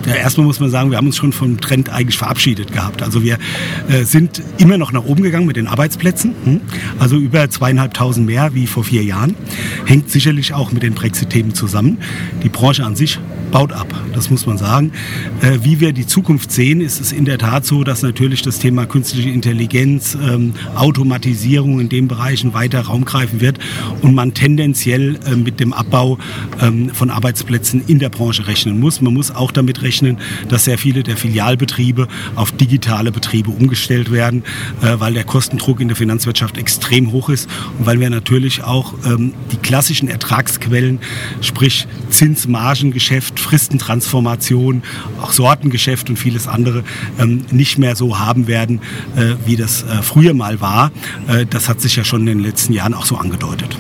Ja, 0.06 0.16
erstmal 0.16 0.48
muss 0.48 0.60
man 0.60 0.70
sagen, 0.70 0.92
wir 0.92 0.98
haben 0.98 1.08
uns 1.08 1.18
schon 1.18 1.34
vom 1.34 1.60
Trend 1.60 1.90
eigentlich 1.90 2.18
verabschiedet 2.18 2.72
gehabt. 2.72 3.04
Also 3.04 3.22
wir 3.22 3.38
äh, 3.90 4.04
sind 4.04 4.42
immer 4.58 4.78
noch 4.78 4.92
nach 4.92 5.04
oben 5.04 5.24
gegangen 5.24 5.46
mit 5.46 5.56
den 5.56 5.68
Arbeitsplätzen. 5.68 6.34
Hm? 6.46 6.62
Also 7.00 7.18
über 7.18 7.50
zweieinhalbtausend 7.50 8.26
mehr 8.26 8.54
wie 8.54 8.66
vor 8.66 8.84
vier 8.84 9.04
Jahren. 9.04 9.36
Hängt 9.86 10.10
sicherlich 10.10 10.54
auch 10.54 10.72
mit 10.72 10.84
den 10.84 10.94
Brexit-Themen 10.94 11.54
zusammen. 11.54 12.00
Die 12.44 12.50
Branche 12.50 12.86
an 12.86 12.96
sich 12.96 13.20
baut 13.52 13.74
ab, 13.74 13.88
das 14.14 14.30
muss 14.30 14.46
man 14.46 14.58
sagen. 14.58 14.92
Äh, 15.42 15.60
wie 15.64 15.80
wir 15.80 15.94
die 15.94 16.06
Zukunft 16.06 16.52
sehen, 16.52 16.82
ist 16.82 17.02
es 17.02 17.12
in 17.12 17.26
der 17.26 17.38
Tat 17.38 17.66
so, 17.66 17.84
dass 17.84 18.02
natürlich 18.02 18.42
das 18.42 18.60
Thema 18.60 18.86
künstliche 18.86 19.30
Intelligenz, 19.30 20.16
ähm, 20.16 20.54
Automatisierung 20.76 21.80
in 21.80 21.90
den 21.90 22.08
Bereichen 22.08 22.54
weiter 22.54 22.82
Raum 22.82 23.06
greifen 23.06 23.42
wird 23.42 23.60
und 24.02 24.14
man 24.14 24.34
tendenziell 24.34 25.20
äh, 25.26 25.36
mit 25.36 25.60
dem 25.60 25.74
Abbau 25.74 26.18
ähm, 26.62 26.90
von 26.90 27.10
Arbeitsplätzen 27.10 27.84
in 27.88 28.00
der 28.00 28.10
Branche 28.10 28.48
rechnen 28.48 28.80
muss. 28.80 29.02
Man 29.02 29.14
muss 29.14 29.32
auch 29.32 29.52
damit 29.52 29.82
rechnen, 29.82 30.18
dass 30.48 30.66
sehr 30.66 30.78
viele 30.78 31.04
der 31.04 31.18
Filialbetriebe 31.18 32.08
auf 32.36 32.52
digitale 32.52 33.12
Betriebe 33.12 33.52
umgestellt 33.52 34.12
werden, 34.12 34.44
äh, 34.82 35.00
weil 35.00 35.14
der 35.14 35.24
Kostendruck 35.24 35.80
in 35.80 35.88
der 35.88 35.98
Finanzwirtschaft 35.98 36.58
extrem 36.58 37.12
hoch 37.12 37.30
ist 37.30 37.50
und 37.78 37.86
weil 37.86 38.00
wir 38.00 38.10
natürlich 38.10 38.64
auch 38.64 38.94
ähm, 39.06 39.34
die 39.52 39.58
klassischen 39.58 40.10
Ertragsquellen, 40.10 41.00
sprich 41.42 41.88
Zinsmargengeschäft, 42.10 43.39
Fristentransformation, 43.40 44.84
auch 45.22 45.32
Sortengeschäft 45.32 46.10
und 46.10 46.18
vieles 46.18 46.48
andere 46.48 46.84
ähm, 47.20 47.46
nicht 47.52 47.78
mehr 47.78 47.96
so 47.96 48.20
haben 48.20 48.48
werden, 48.48 48.82
äh, 49.16 49.36
wie 49.46 49.56
das 49.56 49.84
äh, 49.84 50.02
früher 50.02 50.34
mal 50.34 50.62
war. 50.62 50.92
Äh, 51.28 51.46
das 51.46 51.70
hat 51.70 51.82
sich 51.82 51.96
ja 51.96 52.04
schon 52.04 52.22
in 52.22 52.28
den 52.28 52.40
letzten 52.40 52.74
Jahren 52.74 52.94
auch 52.94 53.06
so 53.06 53.18
angedeutet. 53.18 53.78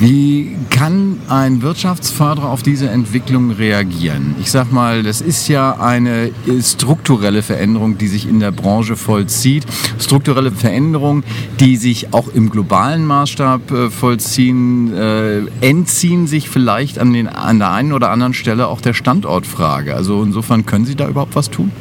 Wie 0.00 0.56
kann 0.70 1.18
ein 1.28 1.60
Wirtschaftsförderer 1.60 2.48
auf 2.48 2.62
diese 2.62 2.88
Entwicklung 2.88 3.50
reagieren? 3.50 4.34
Ich 4.40 4.50
sag 4.50 4.72
mal, 4.72 5.02
das 5.02 5.20
ist 5.20 5.46
ja 5.46 5.78
eine 5.78 6.30
strukturelle 6.62 7.42
Veränderung, 7.42 7.98
die 7.98 8.08
sich 8.08 8.26
in 8.26 8.40
der 8.40 8.50
Branche 8.50 8.96
vollzieht. 8.96 9.66
Strukturelle 9.98 10.52
Veränderung, 10.52 11.22
die 11.60 11.76
sich 11.76 12.14
auch 12.14 12.28
im 12.28 12.48
globalen 12.48 13.04
Maßstab 13.04 13.70
äh, 13.70 13.90
vollziehen, 13.90 14.94
äh, 14.94 15.40
entziehen 15.60 16.26
sich 16.26 16.48
vielleicht 16.48 16.98
an, 16.98 17.12
den, 17.12 17.28
an 17.28 17.58
der 17.58 17.70
einen 17.70 17.92
oder 17.92 18.10
anderen 18.10 18.32
Stelle 18.32 18.68
auch 18.68 18.80
der 18.80 18.94
Standortfrage. 18.94 19.94
Also 19.94 20.22
insofern 20.22 20.64
können 20.64 20.86
Sie 20.86 20.96
da 20.96 21.10
überhaupt 21.10 21.36
was 21.36 21.50
tun? 21.50 21.72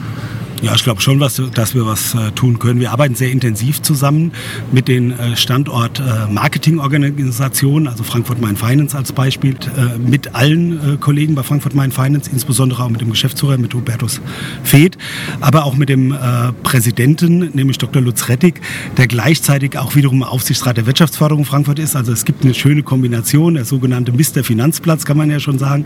Ja, 0.61 0.75
ich 0.75 0.83
glaube 0.83 0.99
schon, 0.99 1.21
was, 1.21 1.41
dass 1.53 1.73
wir 1.73 1.85
was 1.85 2.15
äh, 2.15 2.31
tun 2.31 2.59
können. 2.59 2.81
Wir 2.81 2.91
arbeiten 2.91 3.15
sehr 3.15 3.31
intensiv 3.31 3.81
zusammen 3.81 4.33
mit 4.73 4.89
den 4.89 5.17
äh, 5.17 5.37
Standort-Marketing-Organisationen, 5.37 7.85
äh, 7.85 7.89
also 7.89 8.03
Frankfurt 8.03 8.41
Main 8.41 8.57
Finance 8.57 8.97
als 8.97 9.13
Beispiel, 9.13 9.53
äh, 9.53 9.97
mit 9.97 10.35
allen 10.35 10.95
äh, 10.95 10.97
Kollegen 10.97 11.33
bei 11.33 11.43
Frankfurt 11.43 11.75
Main 11.75 11.93
Finance, 11.93 12.29
insbesondere 12.29 12.83
auch 12.83 12.89
mit 12.89 12.99
dem 12.99 13.09
Geschäftsführer, 13.09 13.57
mit 13.57 13.73
Hubertus 13.73 14.19
Feeth, 14.63 14.97
aber 15.39 15.63
auch 15.63 15.77
mit 15.77 15.87
dem 15.87 16.11
äh, 16.11 16.51
Präsidenten, 16.61 17.51
nämlich 17.53 17.77
Dr. 17.77 18.01
Lutz 18.01 18.27
Rettig, 18.27 18.59
der 18.97 19.07
gleichzeitig 19.07 19.77
auch 19.77 19.95
wiederum 19.95 20.23
Aufsichtsrat 20.23 20.75
der 20.75 20.85
Wirtschaftsförderung 20.85 21.45
Frankfurt 21.45 21.79
ist. 21.79 21.95
Also 21.95 22.11
es 22.11 22.25
gibt 22.25 22.43
eine 22.43 22.53
schöne 22.53 22.83
Kombination, 22.83 23.53
der 23.53 23.63
sogenannte 23.63 24.11
Mr. 24.11 24.43
Finanzplatz, 24.43 25.05
kann 25.05 25.15
man 25.15 25.31
ja 25.31 25.39
schon 25.39 25.57
sagen. 25.57 25.85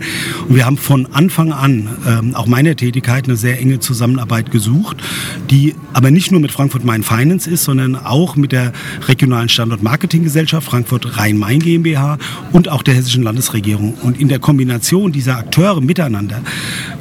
Und 0.50 0.56
wir 0.56 0.66
haben 0.66 0.78
von 0.78 1.06
Anfang 1.14 1.52
an, 1.52 1.90
ähm, 2.08 2.34
auch 2.34 2.48
meiner 2.48 2.76
Tätigkeit, 2.76 3.26
eine 3.26 3.38
sehr 3.38 3.60
enge 3.60 3.80
Zusammenarbeit 3.80 4.50
gesucht 4.50 4.63
gesucht, 4.64 4.98
die 5.50 5.76
aber 5.94 6.10
nicht 6.10 6.32
nur 6.32 6.40
mit 6.40 6.52
Frankfurt 6.52 6.86
Main 6.86 7.04
Finance 7.04 7.50
ist, 7.50 7.66
sondern 7.66 7.96
auch 7.96 8.36
mit 8.36 8.52
der 8.52 8.72
regionalen 9.08 9.50
Standort-Marketing-Gesellschaft 9.50 10.66
Frankfurt 10.68 11.18
Rhein-Main 11.18 11.60
GmbH 11.60 12.18
und 12.52 12.70
auch 12.70 12.82
der 12.82 12.96
hessischen 12.96 13.24
Landesregierung. 13.24 13.94
Und 13.96 14.20
in 14.20 14.30
der 14.30 14.40
Kombination 14.40 15.12
dieser 15.12 15.38
Akteure 15.38 15.82
miteinander, 15.82 16.42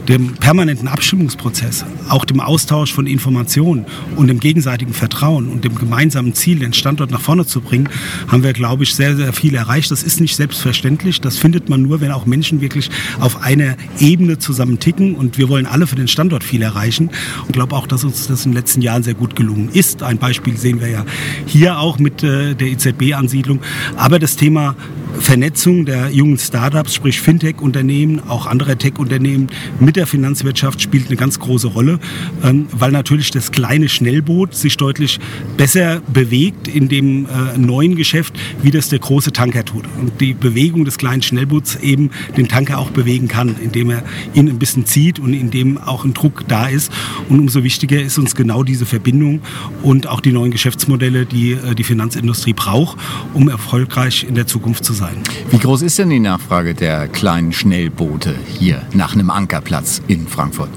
dem 0.08 0.34
permanenten 0.34 0.88
Abstimmungsprozess, 0.88 1.84
auch 2.08 2.24
dem 2.24 2.40
Austausch 2.40 2.92
von 2.92 3.06
Informationen 3.06 3.86
und 4.16 4.26
dem 4.26 4.40
gegenseitigen 4.40 4.92
Vertrauen 4.92 5.48
und 5.48 5.64
dem 5.64 5.76
gemeinsamen 5.76 6.34
Ziel, 6.34 6.58
den 6.58 6.72
Standort 6.72 7.10
nach 7.12 7.20
vorne 7.20 7.46
zu 7.46 7.60
bringen, 7.60 7.88
haben 8.26 8.42
wir, 8.42 8.52
glaube 8.52 8.82
ich, 8.82 8.94
sehr, 8.94 9.16
sehr 9.16 9.32
viel 9.32 9.54
erreicht. 9.54 9.90
Das 9.90 10.02
ist 10.02 10.20
nicht 10.20 10.34
selbstverständlich. 10.34 11.20
Das 11.20 11.38
findet 11.38 11.68
man 11.68 11.82
nur, 11.82 12.00
wenn 12.00 12.10
auch 12.10 12.26
Menschen 12.26 12.60
wirklich 12.60 12.90
auf 13.20 13.42
einer 13.42 13.76
Ebene 14.00 14.38
zusammen 14.38 14.80
ticken. 14.80 15.14
Und 15.14 15.38
wir 15.38 15.48
wollen 15.48 15.66
alle 15.66 15.86
für 15.86 15.96
den 15.96 16.08
Standort 16.08 16.42
viel 16.42 16.62
erreichen. 16.62 17.10
Ich 17.52 17.54
glaube 17.54 17.76
auch, 17.76 17.86
dass 17.86 18.02
uns 18.02 18.28
das 18.28 18.46
in 18.46 18.52
den 18.52 18.56
letzten 18.56 18.80
Jahren 18.80 19.02
sehr 19.02 19.12
gut 19.12 19.36
gelungen 19.36 19.68
ist. 19.74 20.02
Ein 20.02 20.16
Beispiel 20.16 20.56
sehen 20.56 20.80
wir 20.80 20.88
ja 20.88 21.04
hier 21.44 21.78
auch 21.80 21.98
mit 21.98 22.22
äh, 22.22 22.54
der 22.54 22.68
EZB-Ansiedlung. 22.68 23.60
Aber 23.94 24.18
das 24.18 24.36
Thema 24.36 24.74
Vernetzung 25.18 25.84
der 25.84 26.10
jungen 26.10 26.38
Startups, 26.38 26.94
sprich 26.94 27.20
Fintech-Unternehmen, 27.20 28.20
auch 28.28 28.46
andere 28.46 28.76
Tech-Unternehmen 28.76 29.48
mit 29.80 29.96
der 29.96 30.06
Finanzwirtschaft 30.06 30.80
spielt 30.80 31.08
eine 31.08 31.16
ganz 31.16 31.38
große 31.38 31.68
Rolle, 31.68 31.98
ähm, 32.42 32.66
weil 32.72 32.92
natürlich 32.92 33.30
das 33.30 33.52
kleine 33.52 33.88
Schnellboot 33.88 34.54
sich 34.54 34.76
deutlich 34.76 35.20
besser 35.56 36.00
bewegt 36.12 36.68
in 36.68 36.88
dem 36.88 37.26
äh, 37.26 37.58
neuen 37.58 37.96
Geschäft, 37.96 38.34
wie 38.62 38.70
das 38.70 38.88
der 38.88 38.98
große 38.98 39.32
Tanker 39.32 39.64
tut. 39.64 39.84
Und 40.00 40.20
die 40.20 40.34
Bewegung 40.34 40.84
des 40.84 40.98
kleinen 40.98 41.22
Schnellboots 41.22 41.76
eben 41.76 42.10
den 42.36 42.48
Tanker 42.48 42.78
auch 42.78 42.90
bewegen 42.90 43.28
kann, 43.28 43.56
indem 43.62 43.90
er 43.90 44.02
ihn 44.34 44.48
ein 44.48 44.58
bisschen 44.58 44.86
zieht 44.86 45.18
und 45.18 45.34
indem 45.34 45.78
auch 45.78 46.04
ein 46.04 46.14
Druck 46.14 46.44
da 46.48 46.68
ist. 46.68 46.92
Und 47.28 47.38
umso 47.38 47.64
wichtiger 47.64 48.00
ist 48.00 48.18
uns 48.18 48.34
genau 48.34 48.62
diese 48.62 48.86
Verbindung 48.86 49.40
und 49.82 50.06
auch 50.06 50.20
die 50.20 50.32
neuen 50.32 50.50
Geschäftsmodelle, 50.50 51.26
die 51.26 51.52
äh, 51.52 51.74
die 51.74 51.84
Finanzindustrie 51.84 52.52
braucht, 52.52 52.98
um 53.34 53.48
erfolgreich 53.48 54.24
in 54.28 54.34
der 54.34 54.46
Zukunft 54.46 54.84
zu 54.84 54.92
sein. 54.92 55.01
Wie 55.50 55.58
groß 55.58 55.82
ist 55.82 55.98
denn 55.98 56.10
die 56.10 56.20
Nachfrage 56.20 56.74
der 56.74 57.08
kleinen 57.08 57.52
Schnellboote 57.52 58.34
hier 58.58 58.82
nach 58.92 59.14
einem 59.14 59.30
Ankerplatz 59.30 60.00
in 60.08 60.26
Frankfurt? 60.26 60.70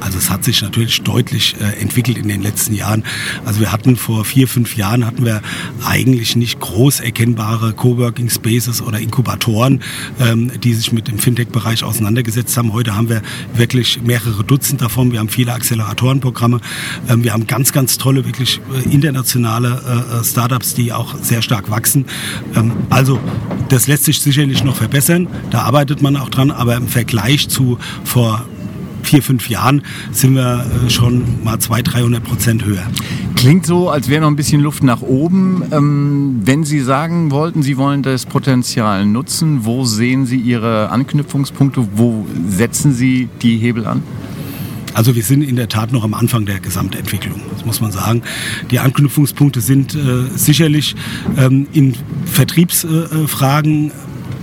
Also 0.00 0.18
es 0.18 0.30
hat 0.30 0.44
sich 0.44 0.62
natürlich 0.62 1.02
deutlich 1.02 1.56
äh, 1.60 1.80
entwickelt 1.80 2.18
in 2.18 2.28
den 2.28 2.42
letzten 2.42 2.74
Jahren. 2.74 3.04
Also 3.44 3.60
wir 3.60 3.72
hatten 3.72 3.96
vor 3.96 4.24
vier, 4.24 4.48
fünf 4.48 4.76
Jahren 4.76 5.06
hatten 5.06 5.24
wir 5.24 5.42
eigentlich 5.84 6.36
nicht 6.36 6.60
groß 6.60 7.00
erkennbare 7.00 7.72
Coworking 7.72 8.30
Spaces 8.30 8.82
oder 8.82 8.98
Inkubatoren, 8.98 9.82
ähm, 10.18 10.50
die 10.60 10.74
sich 10.74 10.92
mit 10.92 11.08
dem 11.08 11.18
Fintech-Bereich 11.18 11.84
auseinandergesetzt 11.84 12.56
haben. 12.56 12.72
Heute 12.72 12.96
haben 12.96 13.08
wir 13.08 13.22
wirklich 13.54 14.00
mehrere 14.02 14.44
Dutzend 14.44 14.80
davon. 14.80 15.12
Wir 15.12 15.20
haben 15.20 15.28
viele 15.28 15.52
Acceleratorenprogramme. 15.52 16.60
Ähm, 17.08 17.24
wir 17.24 17.32
haben 17.32 17.46
ganz, 17.46 17.72
ganz 17.72 17.98
tolle, 17.98 18.24
wirklich 18.24 18.60
äh, 18.74 18.92
internationale 18.92 19.82
äh, 19.86 20.20
äh 20.20 20.24
Startups, 20.24 20.74
die 20.74 20.92
auch 20.92 21.14
sehr 21.20 21.42
stark 21.42 21.70
wachsen. 21.70 22.06
Ähm, 22.56 22.72
also 22.88 23.18
das 23.68 23.86
lässt 23.86 24.04
sich 24.04 24.20
sicherlich 24.20 24.64
noch 24.64 24.76
verbessern. 24.76 25.28
Da 25.50 25.62
arbeitet 25.62 26.02
man 26.02 26.16
auch 26.16 26.28
dran. 26.28 26.50
Aber 26.50 26.76
im 26.76 26.88
Vergleich 26.88 27.48
zu 27.48 27.78
vor 28.04 28.46
vier, 29.10 29.22
fünf 29.24 29.48
Jahren 29.48 29.82
sind 30.12 30.36
wir 30.36 30.64
äh, 30.86 30.88
schon 30.88 31.42
mal 31.42 31.58
200, 31.58 31.94
300 31.94 32.22
Prozent 32.22 32.64
höher. 32.64 32.86
Klingt 33.34 33.66
so, 33.66 33.90
als 33.90 34.08
wäre 34.08 34.20
noch 34.20 34.28
ein 34.28 34.36
bisschen 34.36 34.60
Luft 34.60 34.84
nach 34.84 35.02
oben. 35.02 35.64
Ähm, 35.72 36.42
wenn 36.44 36.62
Sie 36.62 36.78
sagen 36.78 37.32
wollten, 37.32 37.62
Sie 37.62 37.76
wollen 37.76 38.04
das 38.04 38.24
Potenzial 38.24 39.04
nutzen, 39.04 39.64
wo 39.64 39.84
sehen 39.84 40.26
Sie 40.26 40.36
Ihre 40.36 40.90
Anknüpfungspunkte? 40.90 41.88
Wo 41.96 42.24
setzen 42.48 42.92
Sie 42.92 43.28
die 43.42 43.56
Hebel 43.56 43.84
an? 43.84 44.04
Also 44.94 45.16
wir 45.16 45.24
sind 45.24 45.42
in 45.42 45.56
der 45.56 45.68
Tat 45.68 45.92
noch 45.92 46.04
am 46.04 46.14
Anfang 46.14 46.46
der 46.46 46.60
Gesamtentwicklung, 46.60 47.40
das 47.52 47.64
muss 47.64 47.80
man 47.80 47.90
sagen. 47.90 48.22
Die 48.70 48.78
Anknüpfungspunkte 48.78 49.60
sind 49.60 49.94
äh, 49.94 50.26
sicherlich 50.36 50.94
ähm, 51.36 51.66
in 51.72 51.96
Vertriebsfragen 52.26 53.88
äh, 53.88 53.92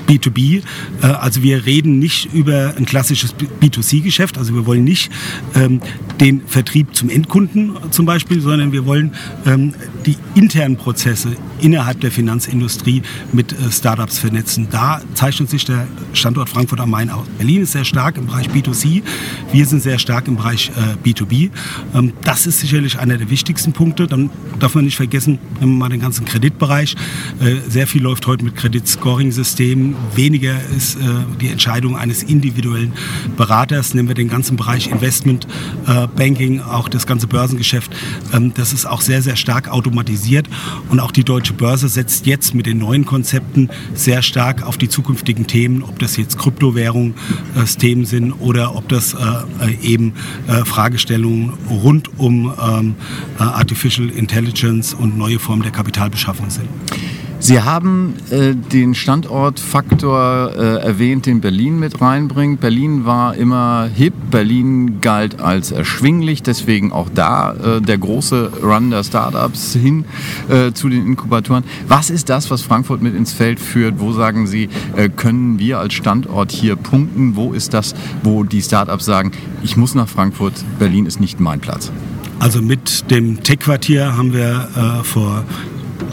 B2B. 0.08 0.64
Äh, 1.02 1.06
also 1.06 1.44
wir 1.44 1.66
reden 1.66 2.00
nicht 2.00 2.34
über 2.34 2.74
ein 2.78 2.86
klassisches 2.86 3.36
B2C-Geschäft. 3.36 4.38
Also 4.38 4.54
wir 4.54 4.66
wollen 4.66 4.84
nicht 4.84 5.12
ähm, 5.56 5.82
den 6.20 6.42
Vertrieb 6.48 6.96
zum 6.96 7.10
Endkunden 7.10 7.78
zum 7.92 8.06
Beispiel, 8.06 8.42
sondern 8.42 8.72
wir 8.72 8.86
wollen 8.86 9.14
ähm, 9.46 9.74
die 10.08 10.18
internen 10.36 10.78
Prozesse 10.78 11.36
innerhalb 11.60 12.00
der 12.00 12.12
Finanzindustrie 12.12 13.04
mit 13.34 13.52
äh, 13.52 13.72
Startups 13.72 14.20
vernetzen. 14.20 14.68
Da 14.72 15.02
zeichnet 15.14 15.50
sich 15.50 15.66
der 15.66 15.86
Standort 16.14 16.50
Frankfurt 16.50 16.80
am 16.80 16.92
Main 16.92 17.10
aus. 17.10 17.28
Berlin 17.38 17.64
ist 17.64 17.74
sehr 17.74 17.84
stark 17.84 18.18
im 18.18 18.28
Bereich 18.28 18.48
B2C. 18.48 19.04
Wir 19.52 19.66
sind 19.66 19.84
sehr 19.84 20.00
stark 20.00 20.28
im 20.28 20.38
Bereich 20.38 20.72
äh, 20.76 21.08
B2B. 21.08 21.52
Ähm, 21.94 22.14
das 22.24 22.48
ist 22.48 22.62
sicherlich 22.62 22.98
einer 23.00 23.18
der 23.18 23.30
wichtigsten 23.30 23.74
Punkte. 23.74 24.08
Dann 24.08 24.30
darf 24.60 24.76
man 24.76 24.86
nicht 24.86 24.96
vergessen, 24.96 25.40
nehmen 25.60 25.74
wir 25.74 25.80
mal 25.80 25.90
den 25.90 26.00
ganzen 26.00 26.26
Kreditbereich. 26.26 26.96
Äh, 27.42 27.70
sehr 27.70 27.86
viel 27.86 28.02
läuft 28.02 28.26
heute 28.28 28.46
mit 28.46 28.56
Kreditscoring-Systemen 28.56 29.96
weniger 30.16 30.56
ist 30.76 30.96
äh, 30.96 31.00
die 31.42 31.50
Entscheidung 31.50 31.98
eines 31.98 32.24
individuellen 32.24 32.94
Beraters. 33.36 33.94
Nehmen 33.94 34.08
wir 34.08 34.16
den 34.16 34.30
ganzen 34.30 34.56
Bereich 34.56 34.88
Investment 34.88 35.48
äh, 35.86 36.08
Banking, 36.08 36.62
auch 36.62 36.88
das 36.88 37.06
ganze 37.06 37.28
Börsengeschäft. 37.28 37.94
Ähm, 38.34 38.54
das 38.54 38.72
ist 38.72 38.86
auch 38.86 39.02
sehr, 39.02 39.22
sehr 39.22 39.36
stark 39.36 39.68
automatisiert. 39.68 39.97
Und 40.89 41.00
auch 41.00 41.12
die 41.12 41.24
Deutsche 41.24 41.54
Börse 41.54 41.89
setzt 41.89 42.25
jetzt 42.25 42.54
mit 42.54 42.66
den 42.66 42.77
neuen 42.77 43.06
Konzepten 43.06 43.70
sehr 43.94 44.22
stark 44.22 44.63
auf 44.63 44.77
die 44.77 44.89
zukünftigen 44.89 45.48
Themen, 45.48 45.84
ob 45.84 46.00
das 46.00 46.18
jetzt 46.18 46.38
Kryptowährungen 46.38 47.16
äh, 47.56 47.66
sind 48.06 48.34
oder 48.34 48.75
ob 48.75 48.88
das 48.89 49.13
äh, 49.13 49.18
äh, 49.66 49.77
eben 49.82 50.13
Fragestellungen 50.66 51.54
rund 51.70 52.18
um 52.18 52.54
ähm, 52.62 52.96
Artificial 53.38 54.10
Intelligence 54.10 54.94
und 54.94 55.18
neue 55.18 55.39
Formen 55.39 55.63
der 55.63 55.72
Kapitalbeschaffung 55.72 56.50
sind. 56.50 56.68
Sie 57.48 57.62
haben 57.62 58.16
äh, 58.30 58.56
den 58.56 58.94
Standortfaktor 58.94 60.51
äh, 60.54 60.86
erwähnt, 60.86 61.27
den 61.27 61.39
Berlin 61.39 61.80
mit 61.80 62.01
reinbringt. 62.01 62.60
Berlin 62.60 63.06
war 63.06 63.36
immer 63.36 63.88
hip, 63.96 64.13
Berlin 64.30 65.00
galt 65.00 65.39
als 65.39 65.72
erschwinglich, 65.72 66.44
deswegen 66.44 66.92
auch 66.92 67.08
da 67.08 67.54
äh, 67.54 67.82
der 67.82 68.00
große 68.00 68.51
Run 68.62 68.92
der 68.92 69.06
Startups 69.06 69.72
hin 69.75 70.04
äh, 70.50 70.74
zu 70.74 70.89
den 70.89 71.08
Inkubatoren. 71.08 71.63
Was 71.88 72.10
ist 72.10 72.27
das, 72.27 72.51
was 72.51 72.63
Frankfurt 72.63 73.01
mit 73.01 73.16
ins 73.16 73.32
Feld 73.32 73.62
führt? 73.62 74.01
Wo 74.01 74.12
sagen 74.12 74.46
Sie, 74.46 74.68
äh, 74.98 75.08
können 75.08 75.58
wir 75.58 75.80
als 75.80 75.94
Standort 75.94 76.51
hier 76.51 76.75
punkten? 76.75 77.38
Wo 77.38 77.54
ist 77.54 77.74
das, 77.74 77.96
wo 78.24 78.44
die 78.44 78.62
Startups 78.62 79.06
sagen, 79.06 79.32
ich 79.63 79.77
muss 79.77 79.96
nach 79.96 80.10
Frankfurt, 80.10 80.56
Berlin 80.80 81.06
ist 81.06 81.22
nicht 81.22 81.39
mein 81.39 81.62
Platz? 81.62 81.94
Also 82.39 82.62
mit 82.62 83.10
dem 83.10 83.42
Tech-Quartier 83.42 84.18
haben 84.18 84.34
wir 84.34 84.68
äh, 84.75 85.04
vor 85.06 85.46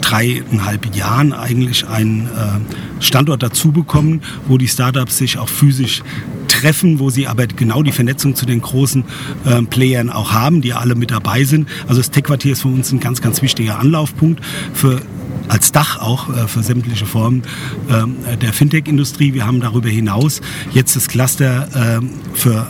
dreieinhalb 0.05 0.95
Jahren 0.95 1.33
eigentlich 1.33 1.87
einen 1.87 2.27
äh, 2.27 3.01
Standort 3.03 3.41
dazu 3.41 3.71
bekommen, 3.71 4.21
wo 4.47 4.57
die 4.57 4.67
Startups 4.67 5.17
sich 5.17 5.37
auch 5.37 5.49
physisch 5.49 6.03
treffen, 6.47 6.99
wo 6.99 7.09
sie 7.09 7.27
aber 7.27 7.47
genau 7.47 7.81
die 7.81 7.91
Vernetzung 7.91 8.35
zu 8.35 8.45
den 8.45 8.61
großen 8.61 9.03
äh, 9.45 9.61
Playern 9.63 10.09
auch 10.09 10.31
haben, 10.31 10.61
die 10.61 10.73
alle 10.73 10.95
mit 10.95 11.11
dabei 11.11 11.43
sind. 11.43 11.67
Also 11.87 12.01
das 12.01 12.11
Tech-Quartier 12.11 12.53
ist 12.53 12.61
für 12.61 12.67
uns 12.67 12.91
ein 12.91 12.99
ganz, 12.99 13.21
ganz 13.21 13.41
wichtiger 13.41 13.79
Anlaufpunkt 13.79 14.43
für 14.73 15.01
als 15.47 15.71
Dach 15.71 15.99
auch 15.99 16.29
äh, 16.29 16.47
für 16.47 16.63
sämtliche 16.63 17.05
Formen 17.05 17.43
äh, 17.89 18.37
der 18.37 18.53
Fintech-Industrie. 18.53 19.33
Wir 19.33 19.45
haben 19.45 19.59
darüber 19.59 19.89
hinaus 19.89 20.41
jetzt 20.71 20.95
das 20.95 21.07
Cluster 21.07 21.99
äh, 21.99 22.35
für 22.35 22.69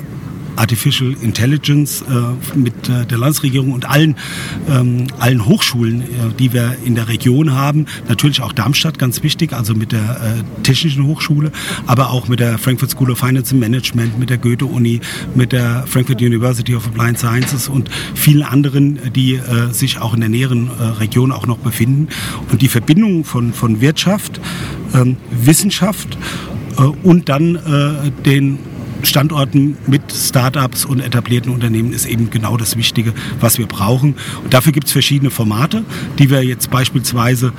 Artificial 0.56 1.16
Intelligence 1.22 2.02
äh, 2.02 2.58
mit 2.58 2.90
äh, 2.90 3.06
der 3.06 3.18
Landesregierung 3.18 3.72
und 3.72 3.90
allen, 3.90 4.16
ähm, 4.70 5.08
allen 5.20 5.46
Hochschulen, 5.46 6.02
äh, 6.02 6.06
die 6.38 6.54
wir 6.54 6.78
in 6.84 6.96
der 6.96 7.08
Region 7.08 7.54
haben. 7.54 7.86
Natürlich 8.08 8.42
auch 8.42 8.54
Darmstadt, 8.54 9.00
ganz 9.00 9.24
wichtig, 9.24 9.54
also 9.54 9.74
mit 9.74 9.92
der 9.92 10.00
äh, 10.02 10.64
Technischen 10.64 11.06
Hochschule, 11.06 11.52
aber 11.86 12.12
auch 12.12 12.28
mit 12.28 12.40
der 12.40 12.58
Frankfurt 12.58 12.92
School 12.92 13.12
of 13.12 13.20
Finance 13.20 13.52
and 13.52 13.60
Management, 13.60 14.20
mit 14.20 14.30
der 14.30 14.38
Goethe-Uni, 14.38 15.02
mit 15.36 15.52
der 15.52 15.86
Frankfurt 15.88 16.22
University 16.22 16.76
of 16.76 16.88
Applied 16.88 17.18
Sciences 17.18 17.68
und 17.68 17.90
vielen 18.14 18.44
anderen, 18.44 19.00
die 19.14 19.36
äh, 19.36 19.72
sich 19.72 20.00
auch 20.00 20.14
in 20.14 20.22
der 20.22 20.30
näheren 20.30 20.70
äh, 20.80 20.84
Region 21.00 21.32
auch 21.32 21.48
noch 21.48 21.58
befinden. 21.58 22.08
Und 22.52 22.62
die 22.62 22.68
Verbindung 22.68 23.24
von, 23.24 23.54
von 23.54 23.82
Wirtschaft, 23.82 24.40
ähm, 24.94 25.18
Wissenschaft 25.32 26.18
und 27.04 27.30
dann 27.30 27.58
den 28.26 28.60
Standorten 29.04 29.78
mit 29.88 30.02
Startups 30.12 30.86
und 30.86 31.00
etablierten 31.00 31.52
Unternehmen 31.52 31.94
ist 31.94 32.06
eben 32.06 32.30
genau 32.30 32.58
das 32.58 32.78
Wichtige, 32.78 33.14
was 33.40 33.58
wir 33.58 33.68
brauchen. 33.68 34.16
Und 34.44 34.54
dafür 34.54 34.72
gibt 34.72 34.88
es 34.88 34.94
verschiedene 34.94 35.32
Formate, 35.32 35.84
die 36.20 36.30
wir 36.30 36.44
jetzt 36.44 36.72
beispielsweise 36.72 37.54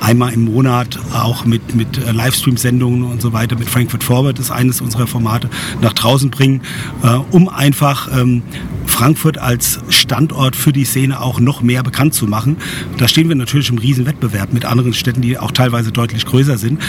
einmal 0.00 0.32
im 0.32 0.44
Monat 0.44 0.98
auch 1.12 1.44
mit, 1.44 1.74
mit 1.74 1.98
äh, 1.98 2.12
Livestream-Sendungen 2.12 3.04
und 3.04 3.20
so 3.20 3.32
weiter, 3.32 3.58
mit 3.58 3.68
Frankfurt 3.68 4.04
Forward 4.04 4.38
ist 4.38 4.50
eines 4.50 4.80
unserer 4.80 5.06
Formate, 5.06 5.48
nach 5.80 5.92
draußen 5.92 6.30
bringen, 6.30 6.62
äh, 7.02 7.08
um 7.30 7.48
einfach 7.48 8.08
ähm, 8.16 8.42
Frankfurt 8.86 9.38
als 9.38 9.80
Standort 9.88 10.56
für 10.56 10.72
die 10.72 10.84
Szene 10.84 11.20
auch 11.20 11.40
noch 11.40 11.62
mehr 11.62 11.82
bekannt 11.82 12.14
zu 12.14 12.26
machen. 12.26 12.56
Da 12.98 13.08
stehen 13.08 13.28
wir 13.28 13.36
natürlich 13.36 13.70
im 13.70 13.78
Riesenwettbewerb 13.78 14.52
mit 14.52 14.64
anderen 14.64 14.92
Städten, 14.92 15.22
die 15.22 15.38
auch 15.38 15.52
teilweise 15.52 15.92
deutlich 15.92 16.26
größer 16.26 16.58
sind. 16.58 16.80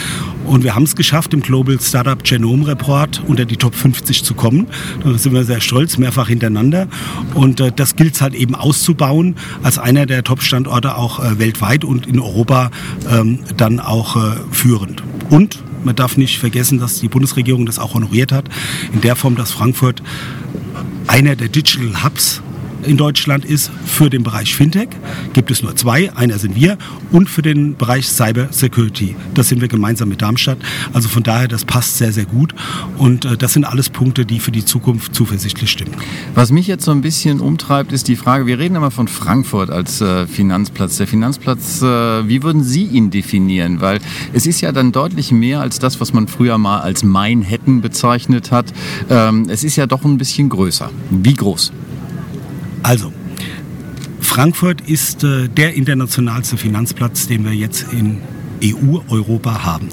Und 0.46 0.64
wir 0.64 0.76
haben 0.76 0.84
es 0.84 0.96
geschafft, 0.96 1.34
im 1.34 1.42
Global 1.42 1.80
Startup 1.80 2.22
Genome 2.24 2.68
Report 2.68 3.22
unter 3.28 3.46
die 3.46 3.58
Top 3.58 3.76
50 3.76 4.24
zu 4.24 4.34
kommen. 4.34 4.68
Da 5.04 5.18
sind 5.18 5.34
wir 5.34 5.44
sehr 5.44 5.62
stolz, 5.62 5.98
mehrfach 5.98 6.28
hintereinander. 6.28 6.88
Und 7.34 7.60
äh, 7.60 7.72
das 7.74 7.96
gilt 7.96 8.16
es 8.16 8.22
halt 8.22 8.34
eben 8.34 8.56
auszubauen 8.56 9.36
als 9.64 9.78
einer 9.78 10.06
der 10.06 10.24
Top-Standorte 10.24 10.98
auch 10.98 11.24
äh, 11.24 11.40
weltweit 11.40 11.86
und 11.86 12.08
in 12.08 12.20
Europa 12.20 12.72
ähm, 13.10 13.40
dann 13.58 13.80
auch 13.80 14.16
äh, 14.16 14.36
führend. 14.52 15.04
Und 15.30 15.64
man 15.84 15.96
darf 15.96 16.18
nicht 16.18 16.40
vergessen, 16.40 16.80
dass 16.80 17.00
die 17.00 17.08
Bundesregierung 17.08 17.66
das 17.66 17.80
auch 17.80 17.94
honoriert 17.94 18.32
hat, 18.32 18.46
in 18.94 19.02
der 19.02 19.16
Form, 19.16 19.36
dass 19.36 19.52
Frankfurt 19.52 20.04
einer 21.08 21.36
der 21.36 21.50
Digital 21.50 22.04
Hubs 22.04 22.42
in 22.84 22.98
Deutschland 22.98 23.46
ist 23.46 23.72
für 23.86 24.10
den 24.10 24.24
Bereich 24.24 24.56
Fintech. 24.56 24.90
Gibt 25.34 25.52
es 25.52 25.62
nur 25.62 25.76
zwei. 25.76 26.12
Einer 26.16 26.40
sind 26.40 26.56
wir 26.56 26.78
und 27.12 27.30
für 27.30 27.42
den 27.42 27.76
Bereich 27.76 28.08
Cyber 28.08 28.48
Security. 28.52 29.16
Das 29.34 29.50
sind 29.50 29.62
wir 29.62 29.68
gemeinsam 29.68 30.10
mit 30.10 30.22
Darmstadt. 30.22 30.58
Also 30.94 31.10
von 31.10 31.24
daher, 31.24 31.48
das 31.48 31.66
passt 31.66 31.98
sehr, 31.98 32.12
sehr 32.12 32.26
gut. 32.26 32.54
Und 32.98 33.26
äh, 33.26 33.38
das 33.38 33.54
sind 33.54 33.66
alles 33.66 33.90
Punkte, 33.90 34.26
die 34.26 34.40
für 34.40 34.52
die 34.52 34.66
Zukunft 34.66 35.16
zuversichtlich 35.16 35.72
stimmen. 35.72 35.96
Was 36.36 36.52
mich 36.52 36.68
jetzt 36.68 36.86
so 36.86 36.92
ein 36.92 37.02
bisschen 37.02 37.40
umtreibt, 37.40 37.92
ist 37.92 38.08
die 38.08 38.16
Frage, 38.16 38.46
wir 38.46 38.60
reden 38.60 38.76
immer 38.76 38.92
von 38.92 39.08
Frankfurt 39.08 39.70
als 39.70 40.02
äh, 40.02 40.28
Finanzplatz. 40.28 40.98
Der 40.98 41.08
Finanzplatz, 41.08 41.82
äh, 41.82 41.86
wie 42.28 42.44
würden 42.44 42.64
Sie 42.64 42.84
ihn 42.84 43.12
definieren? 43.12 43.82
Weil 43.82 44.00
es 44.34 44.46
ist 44.46 44.62
ja 44.62 44.72
dann 44.72 44.92
deutlich 44.92 45.32
mehr 45.32 45.62
als 45.62 45.80
das, 45.80 46.00
was 46.00 46.14
man 46.14 46.28
früher 46.28 46.58
mal 46.58 46.82
als 46.82 47.04
Manhattan 47.04 47.82
bezeichnet 47.82 48.52
hat. 48.52 48.74
Ähm, 49.10 49.48
es 49.50 49.64
ist 49.64 49.76
ja 49.76 49.88
doch 49.88 50.04
ein 50.04 50.18
bisschen 50.18 50.50
größer. 50.50 50.90
Wie 51.10 51.34
groß? 51.34 51.72
Also, 52.84 53.14
Frankfurt 54.20 54.82
ist 54.82 55.24
äh, 55.24 55.48
der 55.50 55.74
internationalste 55.74 56.58
Finanzplatz, 56.58 57.28
den 57.28 57.46
wir 57.46 57.54
jetzt 57.54 57.92
in 57.92 58.22
EU, 58.64 59.00
Europa 59.10 59.64
haben. 59.64 59.90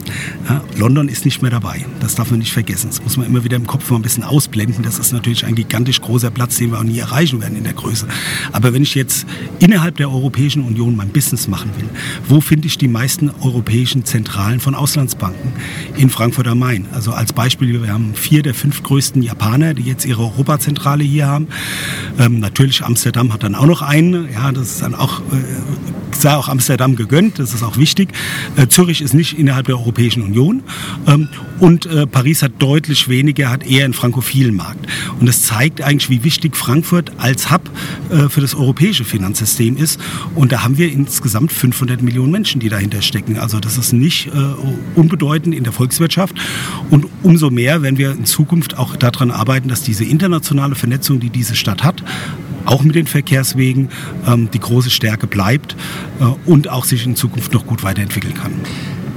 Ja, 0.49 0.63
London 0.77 1.09
ist 1.09 1.25
nicht 1.25 1.43
mehr 1.43 1.51
dabei. 1.51 1.85
Das 2.01 2.15
darf 2.15 2.31
man 2.31 2.41
nicht 2.41 2.53
vergessen. 2.53 2.89
Das 2.89 3.03
muss 3.03 3.17
man 3.17 3.27
immer 3.27 3.45
wieder 3.45 3.57
im 3.57 3.67
Kopf 3.67 3.91
mal 3.91 3.97
ein 3.97 4.03
bisschen 4.03 4.25
ausblenden. 4.25 4.83
Das 4.83 4.99
ist 4.99 5.13
natürlich 5.13 5.45
ein 5.47 5.55
gigantisch 5.55 6.01
großer 6.01 6.31
Platz, 6.31 6.57
den 6.57 6.71
wir 6.71 6.79
auch 6.79 6.85
nie 6.85 6.99
erreichen 6.99 7.41
werden 7.41 7.57
in 7.57 7.65
der 7.65 7.73
Größe. 7.73 8.07
Aber 8.53 8.73
wenn 8.73 8.83
ich 8.83 8.95
jetzt 8.95 9.27
innerhalb 9.59 9.97
der 9.97 10.11
Europäischen 10.11 10.63
Union 10.63 10.97
mein 10.97 11.09
Business 11.09 11.49
machen 11.49 11.71
will, 11.79 11.89
wo 12.29 12.41
finde 12.41 12.67
ich 12.67 12.79
die 12.79 12.89
meisten 12.89 13.31
europäischen 13.41 14.05
Zentralen 14.05 14.61
von 14.61 14.75
Auslandsbanken? 14.75 15.53
In 15.97 16.11
Frankfurt 16.11 16.47
am 16.47 16.59
Main. 16.59 16.87
Also 16.93 17.13
als 17.13 17.33
Beispiel, 17.33 17.83
wir 17.83 17.93
haben 17.93 18.15
vier 18.15 18.43
der 18.43 18.55
fünf 18.55 18.83
größten 18.83 19.23
Japaner, 19.23 19.75
die 19.75 19.83
jetzt 19.83 20.05
ihre 20.05 20.23
Europazentrale 20.23 21.05
hier 21.05 21.27
haben. 21.27 21.49
Ähm, 22.19 22.41
natürlich 22.41 22.83
Amsterdam 22.85 23.33
hat 23.33 23.43
dann 23.43 23.55
auch 23.55 23.67
noch 23.67 23.83
einen. 23.83 24.31
Ja, 24.33 24.53
das 24.53 24.73
ist 24.73 24.83
dann 24.83 24.95
auch, 24.95 25.21
äh, 25.21 26.08
sei 26.21 26.35
auch 26.35 26.49
Amsterdam 26.49 26.97
gegönnt. 26.97 27.39
Das 27.39 27.55
ist 27.55 27.63
auch 27.63 27.77
wichtig. 27.77 28.11
Äh, 28.57 28.69
Zürich 28.69 29.01
ist 29.01 29.15
nicht 29.15 29.39
innerhalb 29.39 29.67
der 29.67 29.77
Europäischen 29.77 30.23
Union 30.23 30.63
ähm, 31.07 31.29
und 31.59 31.87
äh, 31.87 32.07
Paris 32.07 32.43
hat 32.43 32.53
deutlich 32.59 33.09
weniger, 33.09 33.51
hat 33.51 33.67
eher 33.67 33.85
einen 33.85 33.95
frankophilen 33.95 34.55
Markt. 34.55 34.87
Und 35.21 35.27
das 35.27 35.43
zeigt 35.43 35.83
eigentlich, 35.83 36.11
wie 36.11 36.25
wichtig 36.25 36.57
Frankfurt 36.57 37.13
als 37.19 37.51
Hub 37.51 37.71
äh, 38.11 38.29
für 38.29 38.41
das 38.41 38.55
europäische 38.55 39.05
Finanzsystem 39.05 39.77
ist. 39.77 40.01
Und 40.35 40.53
da 40.53 40.63
haben 40.63 40.79
wir 40.79 40.93
insgesamt 40.93 41.53
500 41.53 42.03
Millionen 42.03 42.33
Menschen, 42.33 42.61
die 42.61 42.69
dahinter 42.69 43.03
stecken. 43.03 43.39
Also 43.39 43.61
das 43.61 43.79
ist 43.79 43.93
nicht 43.93 44.29
äh, 44.29 44.31
unbedeutend 44.95 45.55
in 45.55 45.65
der 45.65 45.73
Volkswirtschaft. 45.73 46.35
Und 46.91 47.07
umso 47.23 47.51
mehr, 47.51 47.83
wenn 47.83 47.99
wir 47.99 48.13
in 48.13 48.25
Zukunft 48.25 48.79
auch 48.79 48.97
daran 48.97 49.31
arbeiten, 49.31 49.69
dass 49.69 49.83
diese 49.83 50.05
internationale 50.05 50.75
Vernetzung, 50.75 51.21
die 51.21 51.31
diese 51.31 51.57
Stadt 51.57 51.83
hat, 51.85 52.03
auch 52.69 52.83
mit 52.83 52.95
den 52.95 53.07
Verkehrswegen 53.07 53.89
ähm, 54.27 54.51
die 54.53 54.61
große 54.61 54.91
Stärke 54.91 55.27
bleibt 55.27 55.75
äh, 56.21 56.25
und 56.49 56.69
auch 56.69 56.85
sich 56.85 57.05
in 57.07 57.17
Zukunft 57.17 57.53
noch 57.53 57.67
gut 57.67 57.83
weiterentwickeln 57.83 58.35
kann. 58.35 58.53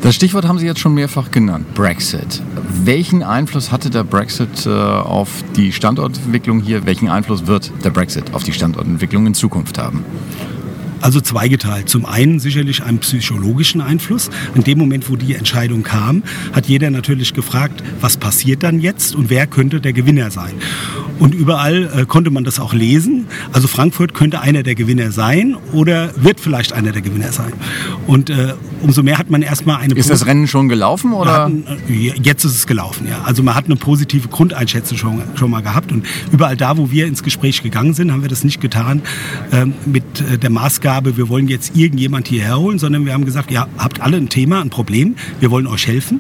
Das 0.02 0.16
Stichwort 0.16 0.48
haben 0.48 0.58
Sie 0.58 0.66
jetzt 0.66 0.80
schon 0.80 0.96
mehrfach 0.96 1.30
genannt, 1.30 1.76
Brexit. 1.76 2.42
Welchen 2.84 3.22
Einfluss 3.22 3.72
hatte 3.72 3.92
der 3.92 4.04
Brexit 4.04 4.66
äh, 4.66 4.70
auf 4.70 5.44
die 5.56 5.72
Standortentwicklung 5.72 6.60
hier? 6.60 6.88
Welchen 6.88 7.08
Einfluss 7.08 7.46
wird 7.46 7.72
der 7.84 7.92
Brexit 7.92 8.34
auf 8.34 8.44
die 8.44 8.54
Standortentwicklung 8.54 9.28
in 9.28 9.36
Zukunft 9.36 9.78
haben? 9.78 10.04
Also 11.02 11.20
zweigeteilt. 11.20 11.90
Zum 11.90 12.06
einen 12.06 12.40
sicherlich 12.40 12.84
einen 12.84 13.00
psychologischen 13.00 13.82
Einfluss. 13.82 14.30
In 14.56 14.64
dem 14.64 14.78
Moment, 14.78 15.10
wo 15.10 15.16
die 15.16 15.36
Entscheidung 15.36 15.84
kam, 15.84 16.24
hat 16.54 16.68
jeder 16.68 16.90
natürlich 16.92 17.34
gefragt, 17.34 17.84
was 18.00 18.18
passiert 18.18 18.64
dann 18.64 18.80
jetzt 18.80 19.16
und 19.16 19.30
wer 19.30 19.48
könnte 19.48 19.82
der 19.82 19.94
Gewinner 19.94 20.32
sein. 20.32 20.54
Und 21.22 21.36
überall 21.36 21.88
äh, 21.96 22.06
konnte 22.08 22.32
man 22.32 22.44
das 22.46 22.60
auch 22.60 22.74
lesen. 22.74 23.28
Also 23.54 23.68
Frankfurt 23.68 24.16
könnte 24.16 24.42
einer 24.42 24.64
der 24.64 24.74
Gewinner 24.74 25.12
sein 25.12 25.56
oder 25.72 26.10
wird 26.16 26.40
vielleicht 26.40 26.74
einer 26.74 26.92
der 26.92 27.04
Gewinner 27.04 27.32
sein. 27.32 27.54
Und 28.08 28.32
äh, 28.32 28.56
umso 28.82 29.04
mehr 29.04 29.18
hat 29.18 29.30
man 29.30 29.42
erstmal 29.42 29.82
eine... 29.82 29.94
Ist 29.96 30.10
das 30.10 30.26
Rennen 30.26 30.48
schon 30.48 30.70
gelaufen 30.70 31.14
oder? 31.14 31.44
Hatten, 31.44 31.66
äh, 31.90 32.14
jetzt 32.22 32.44
ist 32.44 32.56
es 32.56 32.68
gelaufen, 32.68 33.08
ja. 33.08 33.22
Also 33.24 33.44
man 33.44 33.56
hat 33.56 33.66
eine 33.66 33.76
positive 33.76 34.28
Grundeinschätzung 34.28 34.98
schon, 34.98 35.22
schon 35.36 35.52
mal 35.52 35.62
gehabt 35.62 35.92
und 35.92 36.06
überall 36.32 36.58
da, 36.58 36.78
wo 36.78 36.92
wir 36.92 37.08
ins 37.08 37.24
Gespräch 37.24 37.64
gegangen 37.64 37.94
sind, 37.94 38.12
haben 38.12 38.22
wir 38.22 38.30
das 38.30 38.44
nicht 38.44 38.62
getan 38.62 39.02
äh, 39.52 39.66
mit 39.86 40.04
äh, 40.22 40.38
der 40.38 40.50
Maßgabe, 40.50 41.18
wir 41.18 41.30
wollen 41.30 41.48
jetzt 41.48 41.76
irgendjemand 41.76 42.28
hierher 42.28 42.58
holen, 42.58 42.80
sondern 42.80 43.06
wir 43.06 43.14
haben 43.14 43.26
gesagt, 43.26 43.52
ihr 43.52 43.68
habt 43.78 44.02
alle 44.02 44.18
ein 44.18 44.30
Thema, 44.30 44.62
ein 44.62 44.70
Problem, 44.70 45.16
wir 45.40 45.52
wollen 45.52 45.68
euch 45.68 45.88
helfen. 45.88 46.20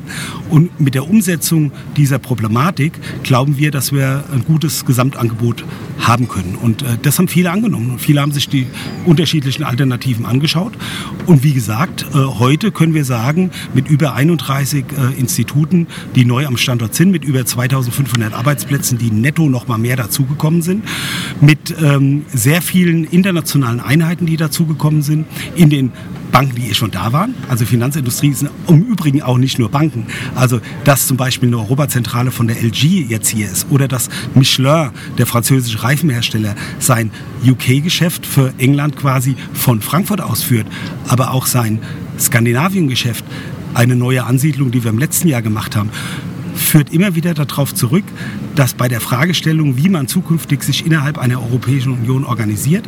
Und 0.49 0.79
mit 0.79 0.95
der 0.95 1.09
Umsetzung 1.09 1.71
dieser 1.97 2.19
Problematik 2.19 2.93
glauben 3.23 3.57
wir, 3.57 3.71
dass 3.71 3.91
wir 3.91 4.23
ein 4.33 4.43
gutes 4.45 4.85
Gesamtangebot 4.85 5.63
haben 5.99 6.27
können. 6.27 6.55
Und 6.55 6.81
äh, 6.83 6.97
das 7.01 7.17
haben 7.17 7.27
viele 7.27 7.51
angenommen. 7.51 7.99
Viele 7.99 8.21
haben 8.21 8.31
sich 8.31 8.49
die 8.49 8.67
unterschiedlichen 9.05 9.63
Alternativen 9.63 10.25
angeschaut. 10.25 10.73
Und 11.25 11.43
wie 11.43 11.53
gesagt, 11.53 12.05
äh, 12.13 12.17
heute 12.17 12.50
können 12.57 12.93
wir 12.93 13.05
sagen, 13.05 13.51
mit 13.73 13.89
über 13.89 14.13
31 14.13 14.85
äh, 14.85 15.19
Instituten, 15.19 15.87
die 16.15 16.25
neu 16.25 16.45
am 16.45 16.57
Standort 16.57 16.95
sind, 16.95 17.11
mit 17.11 17.25
über 17.25 17.45
2500 17.45 18.33
Arbeitsplätzen, 18.33 18.97
die 18.97 19.11
netto 19.11 19.49
noch 19.49 19.67
mal 19.67 19.77
mehr 19.77 19.95
dazugekommen 19.95 20.61
sind, 20.61 20.85
mit 21.41 21.75
ähm, 21.81 22.25
sehr 22.33 22.61
vielen 22.61 23.05
internationalen 23.05 23.79
Einheiten, 23.79 24.25
die 24.25 24.37
dazu 24.37 24.61
dazugekommen 24.61 25.01
sind, 25.01 25.25
in 25.55 25.69
den 25.69 25.91
Banken, 26.31 26.55
die 26.55 26.69
eh 26.69 26.73
schon 26.73 26.91
da 26.91 27.11
waren. 27.11 27.35
Also 27.49 27.65
Finanzindustrie 27.65 28.33
sind 28.33 28.51
im 28.67 28.83
Übrigen 28.83 29.21
auch 29.21 29.37
nicht 29.37 29.59
nur 29.59 29.69
Banken. 29.69 30.05
Also 30.35 30.61
dass 30.83 31.07
zum 31.07 31.17
Beispiel 31.17 31.49
eine 31.49 31.57
Europazentrale 31.57 32.31
von 32.31 32.47
der 32.47 32.61
LG 32.61 33.09
jetzt 33.09 33.29
hier 33.29 33.49
ist 33.49 33.67
oder 33.69 33.87
dass 33.87 34.09
Michelin, 34.33 34.91
der 35.17 35.25
französische 35.25 35.83
Reifenhersteller, 35.83 36.55
sein 36.79 37.11
UK-Geschäft 37.45 38.25
für 38.25 38.53
England 38.59 38.95
quasi 38.95 39.35
von 39.53 39.81
Frankfurt 39.81 40.21
ausführt, 40.21 40.67
aber 41.07 41.31
auch 41.31 41.47
sein 41.47 41.79
Skandinavien-Geschäft, 42.21 43.25
eine 43.73 43.95
neue 43.95 44.23
Ansiedlung, 44.23 44.71
die 44.71 44.83
wir 44.83 44.91
im 44.91 44.99
letzten 44.99 45.27
Jahr 45.27 45.41
gemacht 45.41 45.75
haben, 45.75 45.89
führt 46.55 46.93
immer 46.93 47.15
wieder 47.15 47.33
darauf 47.33 47.73
zurück, 47.73 48.03
dass 48.55 48.73
bei 48.73 48.87
der 48.87 49.01
Fragestellung, 49.01 49.77
wie 49.77 49.89
man 49.89 50.07
zukünftig 50.07 50.63
sich 50.63 50.85
innerhalb 50.85 51.17
einer 51.17 51.41
Europäischen 51.41 51.93
Union 51.93 52.23
organisiert, 52.23 52.85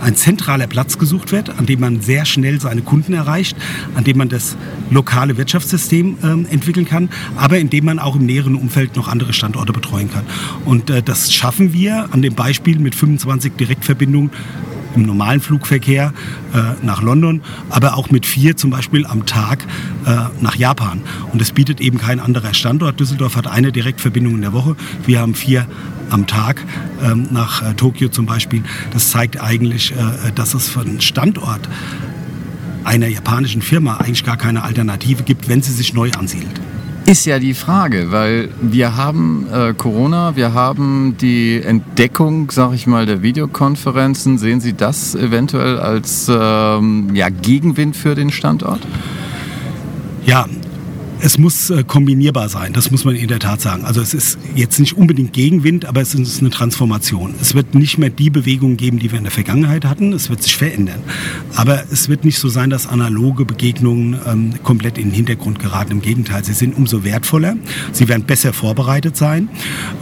ein 0.00 0.14
zentraler 0.14 0.66
Platz 0.66 0.98
gesucht 0.98 1.32
wird, 1.32 1.50
an 1.58 1.66
dem 1.66 1.80
man 1.80 2.00
sehr 2.00 2.24
schnell 2.24 2.60
seine 2.60 2.82
Kunden 2.82 3.12
erreicht, 3.12 3.56
an 3.94 4.04
dem 4.04 4.18
man 4.18 4.28
das 4.28 4.56
lokale 4.90 5.36
Wirtschaftssystem 5.36 6.18
äh, 6.22 6.52
entwickeln 6.52 6.86
kann, 6.86 7.08
aber 7.36 7.58
in 7.58 7.70
dem 7.70 7.84
man 7.84 7.98
auch 7.98 8.16
im 8.16 8.26
näheren 8.26 8.54
Umfeld 8.54 8.96
noch 8.96 9.08
andere 9.08 9.32
Standorte 9.32 9.72
betreuen 9.72 10.10
kann. 10.10 10.24
Und 10.64 10.90
äh, 10.90 11.02
das 11.02 11.32
schaffen 11.32 11.72
wir 11.72 12.08
an 12.12 12.22
dem 12.22 12.34
Beispiel 12.34 12.78
mit 12.78 12.94
25 12.94 13.54
Direktverbindungen 13.54 14.30
im 14.96 15.02
normalen 15.02 15.40
Flugverkehr 15.40 16.12
äh, 16.54 16.84
nach 16.84 17.02
London, 17.02 17.42
aber 17.70 17.96
auch 17.96 18.10
mit 18.10 18.26
vier 18.26 18.56
zum 18.56 18.70
Beispiel 18.70 19.06
am 19.06 19.26
Tag 19.26 19.64
äh, 20.06 20.16
nach 20.40 20.56
Japan. 20.56 21.02
Und 21.32 21.40
das 21.40 21.52
bietet 21.52 21.80
eben 21.80 21.98
kein 21.98 22.20
anderer 22.20 22.54
Standort. 22.54 22.98
Düsseldorf 22.98 23.36
hat 23.36 23.46
eine 23.46 23.72
Direktverbindung 23.72 24.34
in 24.34 24.40
der 24.42 24.52
Woche. 24.52 24.76
Wir 25.06 25.20
haben 25.20 25.34
vier 25.34 25.66
am 26.10 26.26
Tag 26.26 26.64
ähm, 27.02 27.28
nach 27.30 27.62
äh, 27.62 27.74
Tokio 27.74 28.08
zum 28.08 28.26
Beispiel. 28.26 28.62
Das 28.92 29.10
zeigt 29.10 29.40
eigentlich, 29.40 29.92
äh, 29.92 30.32
dass 30.34 30.54
es 30.54 30.76
einen 30.76 31.00
Standort 31.00 31.68
einer 32.84 33.08
japanischen 33.08 33.62
Firma 33.62 33.96
eigentlich 33.96 34.24
gar 34.24 34.36
keine 34.36 34.62
Alternative 34.62 35.24
gibt, 35.24 35.48
wenn 35.48 35.62
sie 35.62 35.72
sich 35.72 35.92
neu 35.92 36.12
ansiedelt. 36.12 36.60
Ist 37.06 37.24
ja 37.24 37.38
die 37.38 37.54
Frage, 37.54 38.10
weil 38.10 38.48
wir 38.60 38.96
haben 38.96 39.46
äh, 39.52 39.74
Corona, 39.74 40.34
wir 40.34 40.54
haben 40.54 41.16
die 41.20 41.62
Entdeckung, 41.62 42.50
sag 42.50 42.72
ich 42.72 42.88
mal, 42.88 43.06
der 43.06 43.22
Videokonferenzen. 43.22 44.38
Sehen 44.38 44.60
Sie 44.60 44.72
das 44.72 45.14
eventuell 45.14 45.78
als 45.78 46.28
ähm, 46.28 47.14
ja, 47.14 47.28
Gegenwind 47.28 47.96
für 47.96 48.16
den 48.16 48.32
Standort? 48.32 48.80
Ja, 50.24 50.46
es 51.20 51.38
muss 51.38 51.70
äh, 51.70 51.82
kombinierbar 51.84 52.48
sein, 52.48 52.72
das 52.72 52.90
muss 52.90 53.04
man 53.04 53.16
in 53.16 53.28
der 53.28 53.38
Tat 53.38 53.60
sagen. 53.60 53.84
Also 53.84 54.00
es 54.00 54.14
ist 54.14 54.38
jetzt 54.54 54.78
nicht 54.78 54.96
unbedingt 54.96 55.32
Gegenwind, 55.32 55.86
aber 55.86 56.00
es 56.00 56.14
ist 56.14 56.40
eine 56.40 56.50
Transformation. 56.50 57.34
Es 57.40 57.54
wird 57.54 57.74
nicht 57.74 57.98
mehr 57.98 58.10
die 58.10 58.30
Bewegung 58.30 58.76
geben, 58.76 58.98
die 58.98 59.10
wir 59.10 59.18
in 59.18 59.24
der 59.24 59.32
Vergangenheit 59.32 59.84
hatten. 59.84 60.12
Es 60.12 60.30
wird 60.30 60.42
sich 60.42 60.56
verändern. 60.56 61.00
Aber 61.54 61.84
es 61.90 62.08
wird 62.08 62.24
nicht 62.24 62.38
so 62.38 62.48
sein, 62.48 62.70
dass 62.70 62.86
analoge 62.86 63.44
Begegnungen 63.44 64.18
ähm, 64.26 64.54
komplett 64.62 64.98
in 64.98 65.04
den 65.04 65.14
Hintergrund 65.14 65.58
geraten. 65.58 65.92
Im 65.92 66.02
Gegenteil, 66.02 66.44
sie 66.44 66.52
sind 66.52 66.76
umso 66.76 67.02
wertvoller. 67.02 67.56
Sie 67.92 68.08
werden 68.08 68.24
besser 68.24 68.52
vorbereitet 68.52 69.16
sein. 69.16 69.48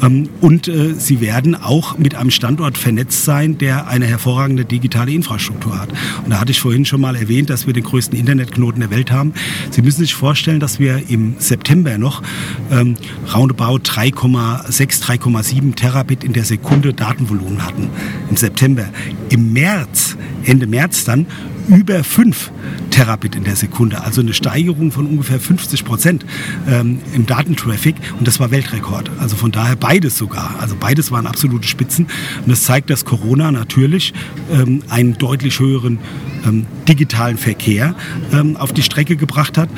Ähm, 0.03 0.29
und 0.40 0.68
äh, 0.68 0.94
sie 0.96 1.20
werden 1.20 1.55
auch 1.55 1.96
mit 1.96 2.14
einem 2.14 2.31
Standort 2.31 2.77
vernetzt 2.77 3.24
sein, 3.24 3.59
der 3.59 3.87
eine 3.87 4.07
hervorragende 4.07 4.64
digitale 4.64 5.12
Infrastruktur 5.12 5.81
hat. 5.81 5.90
Und 6.24 6.31
da 6.31 6.40
hatte 6.40 6.50
ich 6.50 6.61
vorhin 6.61 6.85
schon 6.85 7.00
mal 7.00 7.16
erwähnt, 7.16 7.50
dass 7.50 7.66
wir 7.66 7.72
den 7.72 7.85
größten 7.85 8.18
Internetknoten 8.18 8.81
der 8.81 8.90
Welt 8.90 9.11
haben. 9.11 9.33
Sie 9.70 9.83
müssen 9.83 10.00
sich 10.00 10.14
vorstellen, 10.14 10.61
dass 10.61 10.79
wir 10.79 11.03
im 11.08 11.36
September 11.38 11.98
noch 11.98 12.22
ähm, 12.70 12.96
roundabout 13.34 13.78
3,6, 13.78 15.02
3,7 15.02 15.74
Terabit 15.74 16.24
in 16.24 16.32
der 16.32 16.44
Sekunde 16.44 16.92
Datenvolumen 16.92 17.64
hatten. 17.64 17.90
Im 18.30 18.36
September. 18.36 18.86
Im 19.30 19.52
März, 19.52 20.16
Ende 20.44 20.66
März 20.66 21.04
dann, 21.04 21.26
über 21.68 22.03
5 22.05 22.50
Terabit 22.90 23.35
in 23.35 23.44
der 23.44 23.57
Sekunde, 23.57 24.03
also 24.03 24.20
eine 24.20 24.35
Steigerung 24.35 24.92
von 24.92 25.07
ungefähr 25.07 25.40
50 25.40 25.85
Prozent 25.85 26.24
ähm, 26.68 27.00
im 27.14 27.27
Datentraffic 27.27 27.96
und 28.18 28.29
das 28.29 28.38
war 28.38 28.50
Weltrekord. 28.50 29.11
Also 29.18 29.37
von 29.37 29.50
daher 29.50 29.77
beides 29.77 30.16
sogar. 30.16 30.57
Also 30.61 30.77
beides 30.79 31.11
waren 31.11 31.27
absolute 31.27 31.66
Spitzen 31.66 32.07
und 32.44 32.48
das 32.48 32.62
zeigt, 32.64 32.90
dass 32.90 33.05
Corona 33.05 33.50
natürlich 33.50 34.14
ähm, 34.53 34.83
einen 34.88 35.18
deutlich 35.18 35.59
höheren 35.59 35.98
ähm, 36.46 36.66
digitalen 36.88 37.38
Verkehr 37.38 37.94
ähm, 38.33 38.57
auf 38.57 38.72
die 38.72 38.83
Strecke 38.83 39.16
gebracht 39.16 39.59
hat. 39.59 39.68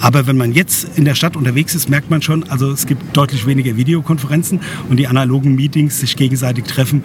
Aber 0.00 0.26
wenn 0.26 0.36
man 0.36 0.52
jetzt 0.52 0.96
in 0.96 1.04
der 1.04 1.14
Stadt 1.14 1.36
unterwegs 1.36 1.74
ist, 1.74 1.88
merkt 1.88 2.10
man 2.10 2.22
schon, 2.22 2.44
also 2.44 2.70
es 2.70 2.86
gibt 2.86 3.16
deutlich 3.16 3.46
weniger 3.46 3.76
Videokonferenzen 3.76 4.60
und 4.88 4.96
die 4.96 5.08
analogen 5.08 5.54
Meetings, 5.54 6.00
sich 6.00 6.16
gegenseitig 6.16 6.64
treffen, 6.64 7.02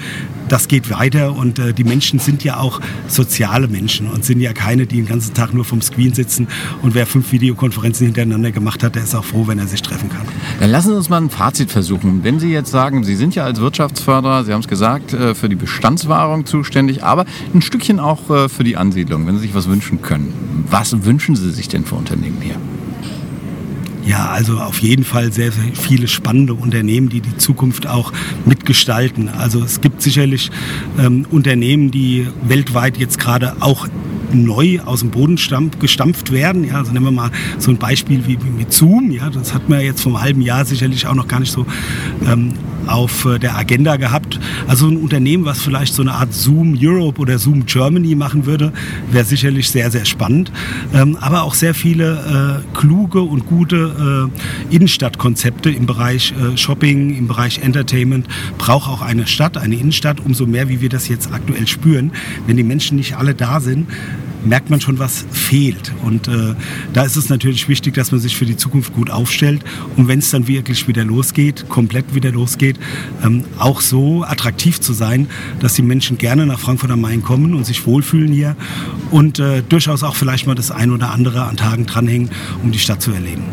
das 0.50 0.68
geht 0.68 0.92
weiter 0.92 1.36
und 1.36 1.58
äh, 1.58 1.74
die 1.74 1.84
Menschen 1.84 2.20
sind 2.20 2.44
ja 2.44 2.58
auch 2.58 2.82
soziale 3.08 3.68
Menschen 3.68 4.08
und 4.08 4.23
sind 4.26 4.40
ja 4.40 4.54
keine, 4.54 4.86
die 4.86 4.98
den 4.98 5.08
ganzen 5.08 5.34
Tag 5.34 5.54
nur 5.54 5.66
vom 5.66 5.82
Screen 5.82 6.14
sitzen 6.14 6.48
und 6.82 6.96
wer 6.96 7.06
fünf 7.06 7.32
Videokonferenzen 7.32 8.08
hintereinander 8.08 8.52
gemacht 8.52 8.84
hat, 8.84 8.96
der 8.96 9.04
ist 9.04 9.16
auch 9.16 9.26
froh, 9.26 9.48
wenn 9.48 9.60
er 9.60 9.68
sich 9.68 9.82
treffen 9.82 10.10
kann. 10.10 10.26
Dann 10.60 10.70
lassen 10.70 10.90
Sie 10.90 10.96
uns 10.96 11.10
mal 11.10 11.22
ein 11.22 11.30
Fazit 11.30 11.72
versuchen. 11.72 12.24
Wenn 12.24 12.40
Sie 12.40 12.52
jetzt 12.52 12.72
sagen, 12.72 13.04
Sie 13.04 13.16
sind 13.16 13.36
ja 13.36 13.44
als 13.44 13.60
Wirtschaftsförderer, 13.60 14.44
Sie 14.44 14.54
haben 14.54 14.62
es 14.62 14.68
gesagt, 14.68 15.14
äh, 15.14 15.36
für 15.36 15.50
die 15.50 15.56
Bestandswahrung 15.56 16.46
zuständig, 16.46 17.04
aber 17.04 17.26
ein 17.54 17.62
Stückchen 17.62 18.00
auch 18.00 18.30
äh, 18.30 18.50
für 18.50 18.64
die 18.64 18.78
Ansiedlung, 18.78 19.28
wenn 19.28 19.36
Sie 19.36 19.42
sich 19.42 19.56
was 19.56 19.68
wünschen 19.68 20.02
können. 20.02 20.66
Was 20.70 21.06
wünschen 21.06 21.36
Sie 21.36 21.52
sich 21.52 21.68
denn 21.68 21.86
für 21.86 21.96
Unternehmen 21.96 22.38
hier? 22.42 22.56
Ja, 24.06 24.30
also 24.30 24.58
auf 24.58 24.80
jeden 24.80 25.06
Fall 25.06 25.32
sehr, 25.32 25.52
sehr 25.52 25.64
viele 25.74 26.08
spannende 26.08 26.54
Unternehmen, 26.54 27.08
die 27.08 27.22
die 27.22 27.38
Zukunft 27.38 27.88
auch 27.88 28.12
mitgestalten. 28.46 29.30
Also 29.30 29.64
es 29.64 29.80
gibt 29.80 30.02
sicherlich 30.02 30.52
ähm, 31.00 31.26
Unternehmen, 31.32 31.90
die 31.90 32.28
weltweit 32.46 32.98
jetzt 32.98 33.18
gerade 33.18 33.56
auch 33.62 33.88
neu 34.34 34.80
aus 34.86 35.02
dem 35.02 35.12
Boden 35.12 35.40
gestampft 35.80 36.32
werden. 36.32 36.64
Ja, 36.64 36.76
also 36.78 36.92
nehmen 36.92 37.06
wir 37.06 37.12
mal 37.12 37.32
so 37.58 37.72
ein 37.72 37.78
Beispiel 37.78 38.26
wie 38.26 38.38
mit 38.58 38.74
Zoom. 38.74 39.12
Ja, 39.12 39.30
das 39.30 39.54
hat 39.54 39.70
man 39.70 39.82
jetzt 39.82 40.02
vom 40.02 40.22
halben 40.22 40.42
Jahr 40.42 40.66
sicherlich 40.66 41.08
auch 41.08 41.16
noch 41.16 41.28
gar 41.28 41.40
nicht 41.40 41.52
so 41.52 41.66
ähm, 42.26 42.54
auf 42.88 43.26
äh, 43.26 43.40
der 43.40 43.58
Agenda 43.58 43.96
gehabt. 43.98 44.40
Also 44.68 44.88
ein 44.88 44.98
Unternehmen, 44.98 45.46
was 45.46 45.62
vielleicht 45.62 45.94
so 45.94 46.02
eine 46.02 46.14
Art 46.14 46.34
Zoom 46.34 46.78
Europe 46.80 47.20
oder 47.22 47.38
Zoom 47.38 47.66
Germany 47.66 48.16
machen 48.16 48.46
würde, 48.46 48.74
wäre 49.12 49.26
sicherlich 49.26 49.70
sehr, 49.70 49.92
sehr 49.92 50.06
spannend. 50.06 50.52
Ähm, 50.94 51.18
aber 51.20 51.44
auch 51.44 51.54
sehr 51.54 51.74
viele 51.74 52.62
äh, 52.64 52.78
kluge 52.78 53.22
und 53.22 53.46
gute 53.46 54.30
äh, 54.72 54.76
Innenstadtkonzepte 54.76 55.70
im 55.70 55.86
Bereich 55.86 56.34
äh, 56.34 56.58
Shopping, 56.58 57.16
im 57.16 57.28
Bereich 57.28 57.60
Entertainment 57.60 58.28
braucht 58.58 58.90
auch 58.90 59.02
eine 59.02 59.28
Stadt, 59.28 59.58
eine 59.58 59.76
Innenstadt, 59.76 60.20
umso 60.20 60.46
mehr, 60.46 60.70
wie 60.70 60.82
wir 60.82 60.90
das 60.90 61.08
jetzt 61.08 61.32
aktuell 61.32 61.68
spüren. 61.68 62.12
Wenn 62.48 62.58
die 62.58 62.64
Menschen 62.64 62.98
nicht 62.98 63.18
alle 63.18 63.36
da 63.36 63.60
sind, 63.60 63.88
merkt 64.46 64.70
man 64.70 64.82
schon, 64.82 65.00
was 65.00 65.26
fehlt. 65.32 65.94
Und 66.04 66.28
äh, 66.28 66.56
da 66.94 67.04
ist 67.04 67.16
es 67.16 67.30
natürlich 67.30 67.68
wichtig, 67.70 67.94
dass 67.94 68.12
man 68.12 68.20
sich 68.20 68.36
für 68.36 68.46
die 68.46 68.58
Zukunft 68.58 68.94
gut 68.94 69.10
aufstellt. 69.10 69.64
Und 69.96 70.08
wenn 70.08 70.20
es 70.20 70.32
dann 70.32 70.48
wirklich 70.48 70.88
wieder 70.88 71.04
losgeht, 71.04 71.70
komplett 71.70 72.16
wieder 72.16 72.32
losgeht, 72.32 72.80
ähm, 73.24 73.46
auch 73.58 73.82
so 73.82 74.24
attraktiv 74.24 74.80
zu 74.80 74.94
sein, 74.94 75.28
dass 75.60 75.74
die 75.74 75.82
Menschen 75.82 76.18
gerne 76.18 76.46
nach 76.46 76.60
Frankfurt 76.60 76.92
am 76.92 77.02
Main 77.02 77.24
kommen 77.24 77.54
und 77.54 77.66
sich 77.66 77.86
wohlfühlen 77.86 78.32
hier 78.32 78.56
und 79.12 79.40
äh, 79.40 79.64
durchaus 79.68 80.04
auch 80.04 80.16
vielleicht 80.16 80.48
mal 80.48 80.56
das 80.56 80.72
ein 80.72 80.92
oder 80.92 81.12
andere 81.12 81.44
an 81.46 81.58
Tagen 81.58 81.86
dranhängen, 81.86 82.30
um 82.64 82.72
die 82.72 82.80
Stadt 82.80 83.02
zu 83.02 83.12
erleben. 83.12 83.44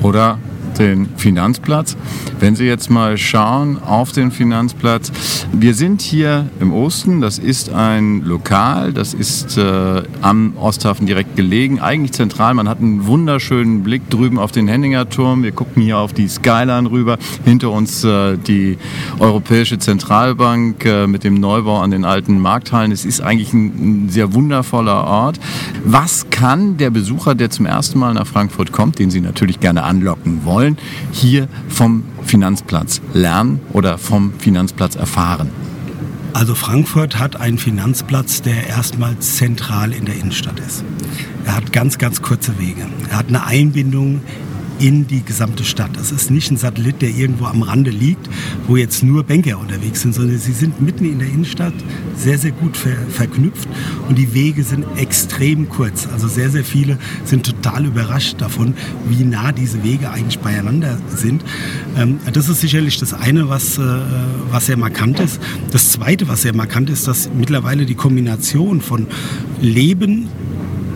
Oder 0.00 0.38
den 0.78 1.08
Finanzplatz. 1.16 1.96
Wenn 2.40 2.56
Sie 2.56 2.64
jetzt 2.64 2.90
mal 2.90 3.18
schauen 3.18 3.82
auf 3.82 4.12
den 4.12 4.30
Finanzplatz, 4.30 5.12
wir 5.52 5.74
sind 5.74 6.02
hier 6.02 6.46
im 6.60 6.72
Osten, 6.72 7.20
das 7.20 7.38
ist 7.38 7.72
ein 7.72 8.22
Lokal, 8.22 8.92
das 8.92 9.14
ist 9.14 9.58
äh, 9.58 10.02
am 10.22 10.56
Osthafen 10.56 11.06
direkt 11.06 11.36
gelegen, 11.36 11.80
eigentlich 11.80 12.12
zentral. 12.12 12.54
Man 12.54 12.68
hat 12.68 12.80
einen 12.80 13.06
wunderschönen 13.06 13.82
Blick 13.82 14.08
drüben 14.10 14.38
auf 14.38 14.52
den 14.52 14.68
Henninger 14.68 15.08
Turm. 15.08 15.42
Wir 15.42 15.52
gucken 15.52 15.82
hier 15.82 15.98
auf 15.98 16.12
die 16.12 16.28
Skyline 16.28 16.90
rüber. 16.90 17.18
Hinter 17.44 17.70
uns 17.70 18.04
äh, 18.04 18.36
die 18.36 18.78
Europäische 19.18 19.78
Zentralbank 19.78 20.84
äh, 20.84 21.06
mit 21.06 21.24
dem 21.24 21.34
Neubau 21.34 21.80
an 21.80 21.90
den 21.90 22.04
alten 22.04 22.38
Markthallen. 22.38 22.92
Es 22.92 23.04
ist 23.04 23.20
eigentlich 23.20 23.52
ein, 23.52 24.06
ein 24.06 24.08
sehr 24.08 24.34
wundervoller 24.34 25.04
Ort. 25.04 25.38
Was 25.84 26.30
kann 26.30 26.76
der 26.76 26.90
Besucher, 26.90 27.34
der 27.34 27.50
zum 27.50 27.66
ersten 27.66 27.98
Mal 27.98 28.14
nach 28.14 28.26
Frankfurt 28.26 28.72
kommt, 28.72 28.98
den 28.98 29.10
Sie 29.10 29.20
natürlich 29.20 29.60
gerne 29.60 29.82
anlocken 29.84 30.44
wollen, 30.44 30.61
wollen 30.62 30.78
hier 31.10 31.48
vom 31.68 32.04
Finanzplatz 32.24 33.00
lernen 33.12 33.60
oder 33.72 33.98
vom 33.98 34.32
Finanzplatz 34.38 34.94
erfahren? 34.94 35.50
Also 36.34 36.54
Frankfurt 36.54 37.18
hat 37.18 37.36
einen 37.36 37.58
Finanzplatz, 37.58 38.42
der 38.42 38.68
erstmal 38.68 39.18
zentral 39.18 39.92
in 39.92 40.04
der 40.06 40.14
Innenstadt 40.14 40.60
ist. 40.60 40.84
Er 41.44 41.56
hat 41.56 41.72
ganz, 41.72 41.98
ganz 41.98 42.22
kurze 42.22 42.58
Wege. 42.58 42.86
Er 43.10 43.18
hat 43.18 43.28
eine 43.28 43.44
Einbindung 43.44 44.22
in 44.82 45.06
die 45.06 45.22
gesamte 45.22 45.62
Stadt. 45.62 45.92
Das 45.94 46.10
ist 46.10 46.30
nicht 46.30 46.50
ein 46.50 46.56
Satellit, 46.56 47.02
der 47.02 47.10
irgendwo 47.10 47.44
am 47.44 47.62
Rande 47.62 47.92
liegt, 47.92 48.28
wo 48.66 48.76
jetzt 48.76 49.04
nur 49.04 49.22
Banker 49.22 49.60
unterwegs 49.60 50.02
sind, 50.02 50.12
sondern 50.12 50.38
sie 50.38 50.52
sind 50.52 50.82
mitten 50.82 51.04
in 51.04 51.20
der 51.20 51.28
Innenstadt 51.28 51.72
sehr, 52.16 52.36
sehr 52.36 52.50
gut 52.50 52.76
ver 52.76 52.96
verknüpft 53.08 53.68
und 54.08 54.18
die 54.18 54.34
Wege 54.34 54.64
sind 54.64 54.84
extrem 54.96 55.68
kurz. 55.68 56.08
Also 56.12 56.26
sehr, 56.26 56.50
sehr 56.50 56.64
viele 56.64 56.98
sind 57.24 57.46
total 57.46 57.86
überrascht 57.86 58.40
davon, 58.40 58.74
wie 59.08 59.22
nah 59.22 59.52
diese 59.52 59.84
Wege 59.84 60.10
eigentlich 60.10 60.40
beieinander 60.40 60.98
sind. 61.08 61.44
Ähm, 61.96 62.18
das 62.32 62.48
ist 62.48 62.60
sicherlich 62.60 62.98
das 62.98 63.14
eine, 63.14 63.48
was, 63.48 63.78
äh, 63.78 63.82
was 64.50 64.66
sehr 64.66 64.76
markant 64.76 65.20
ist. 65.20 65.40
Das 65.70 65.92
zweite, 65.92 66.26
was 66.26 66.42
sehr 66.42 66.56
markant 66.56 66.90
ist, 66.90 67.06
dass 67.06 67.30
mittlerweile 67.32 67.86
die 67.86 67.94
Kombination 67.94 68.80
von 68.80 69.06
Leben, 69.60 70.28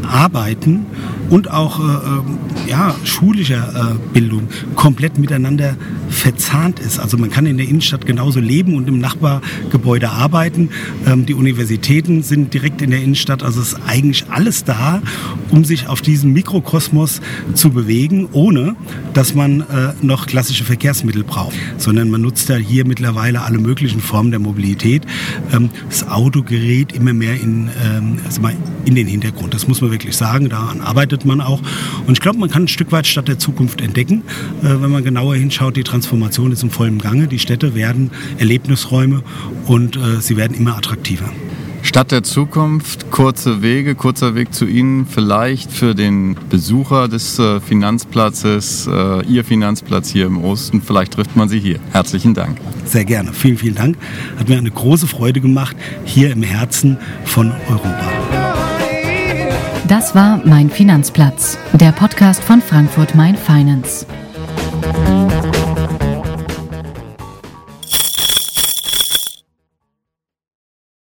Arbeiten 0.03 0.87
und 1.31 1.51
auch 1.51 1.81
äh, 1.81 1.83
ähm, 1.83 2.39
ja, 2.69 2.95
schulischer 3.05 3.95
äh, 3.95 4.13
Bildung 4.13 4.49
komplett 4.75 5.19
miteinander 5.19 5.77
verzahnt 6.09 6.81
ist. 6.81 6.99
Also 6.99 7.17
man 7.17 7.31
kann 7.31 7.47
in 7.47 7.57
der 7.57 7.67
Innenstadt 7.69 8.07
genauso 8.07 8.41
leben 8.41 8.75
und 8.75 8.89
im 8.89 8.99
Nachbargebäude 8.99 10.11
arbeiten. 10.11 10.71
Ähm, 11.07 11.27
die 11.27 11.35
Universitäten 11.35 12.23
sind 12.23 12.55
direkt 12.55 12.83
in 12.83 12.91
der 12.91 13.03
Innenstadt. 13.03 13.43
Also 13.43 13.61
ist 13.61 13.79
eigentlich 13.87 14.27
alles 14.31 14.65
da, 14.65 15.03
um 15.51 15.65
sich 15.65 15.89
auf 15.89 16.01
diesem 16.01 16.33
Mikrokosmos 16.33 17.21
zu 17.55 17.71
bewegen, 17.71 18.29
ohne 18.33 18.77
dass 19.15 19.35
man 19.35 19.61
äh, 19.63 19.93
noch 20.03 20.27
klassische 20.27 20.65
Verkehrsmittel 20.65 21.25
braucht. 21.25 21.57
Sondern 21.79 22.11
man 22.11 22.21
nutzt 22.21 22.49
ja 22.49 22.57
hier 22.57 22.87
mittlerweile 22.87 23.43
alle 23.43 23.59
möglichen 23.59 24.01
Formen 24.01 24.31
der 24.31 24.41
Mobilität. 24.41 25.03
Ähm, 25.53 25.71
das 25.89 26.09
Auto 26.09 26.43
gerät 26.43 26.93
immer 26.93 27.13
mehr 27.13 27.35
in, 27.35 27.69
ähm, 27.85 28.19
also 28.25 28.41
in 28.85 28.95
den 28.95 29.07
Hintergrund. 29.07 29.55
Das 29.55 29.67
muss 29.67 29.81
man 29.81 29.91
wirklich 29.91 30.17
sagen. 30.17 30.49
Daran 30.49 30.81
arbeitet 30.81 31.16
man 31.25 31.41
auch. 31.41 31.61
Und 32.07 32.13
ich 32.13 32.21
glaube, 32.21 32.39
man 32.39 32.51
kann 32.51 32.65
ein 32.65 32.69
Stück 32.69 32.93
weit 32.93 33.07
Stadt 33.07 33.29
der 33.29 33.39
Zukunft 33.39 33.81
entdecken, 33.81 34.23
äh, 34.63 34.67
wenn 34.81 34.91
man 34.91 35.05
genauer 35.05 35.37
hinschaut. 35.37 35.77
Die 35.77 35.85
Transformation 35.85 36.53
ist 36.53 36.63
im 36.63 36.71
vollen 36.71 36.99
Gange. 36.99 37.29
Die 37.29 37.39
Städte 37.39 37.75
werden 37.75 38.11
Erlebnisräume 38.39 39.23
und 39.67 39.97
äh, 39.97 40.21
sie 40.21 40.37
werden 40.37 40.57
immer 40.57 40.77
attraktiver. 40.77 41.31
Stadt 41.83 42.11
der 42.11 42.25
Zukunft, 42.25 43.13
kurze 43.13 43.63
Wege, 43.63 43.95
kurzer 43.95 44.35
Weg 44.35 44.53
zu 44.53 44.67
Ihnen, 44.67 45.07
vielleicht 45.07 45.71
für 45.71 45.95
den 45.95 46.37
Besucher 46.51 47.07
des 47.07 47.39
äh, 47.39 47.61
Finanzplatzes, 47.61 48.89
Ihr 49.29 49.45
Finanzplatz 49.45 50.11
hier 50.11 50.27
im 50.27 50.43
Osten, 50.43 50.83
vielleicht 50.83 51.15
trifft 51.15 51.37
man 51.37 51.49
Sie 51.49 51.61
hier. 51.61 51.79
Herzlichen 51.93 52.35
Dank. 52.35 52.59
Sehr 52.85 53.05
gerne, 53.05 53.33
vielen, 53.33 53.57
vielen 53.57 53.77
Dank. 53.77 53.97
Hat 54.37 54.49
mir 54.49 54.59
eine 54.59 54.71
große 54.71 55.07
Freude 55.07 55.41
gemacht, 55.41 55.77
hier 56.05 56.33
im 56.33 56.43
Herzen 56.43 56.99
von 57.25 57.53
Europa. 57.69 58.36
Das 59.89 60.17
war 60.17 60.41
Mein 60.45 60.69
Finanzplatz, 60.69 61.57
der 61.75 61.93
Podcast 61.93 62.43
von 62.43 62.61
Frankfurt 62.61 63.15
Main 63.15 63.37
Finance. 63.37 64.05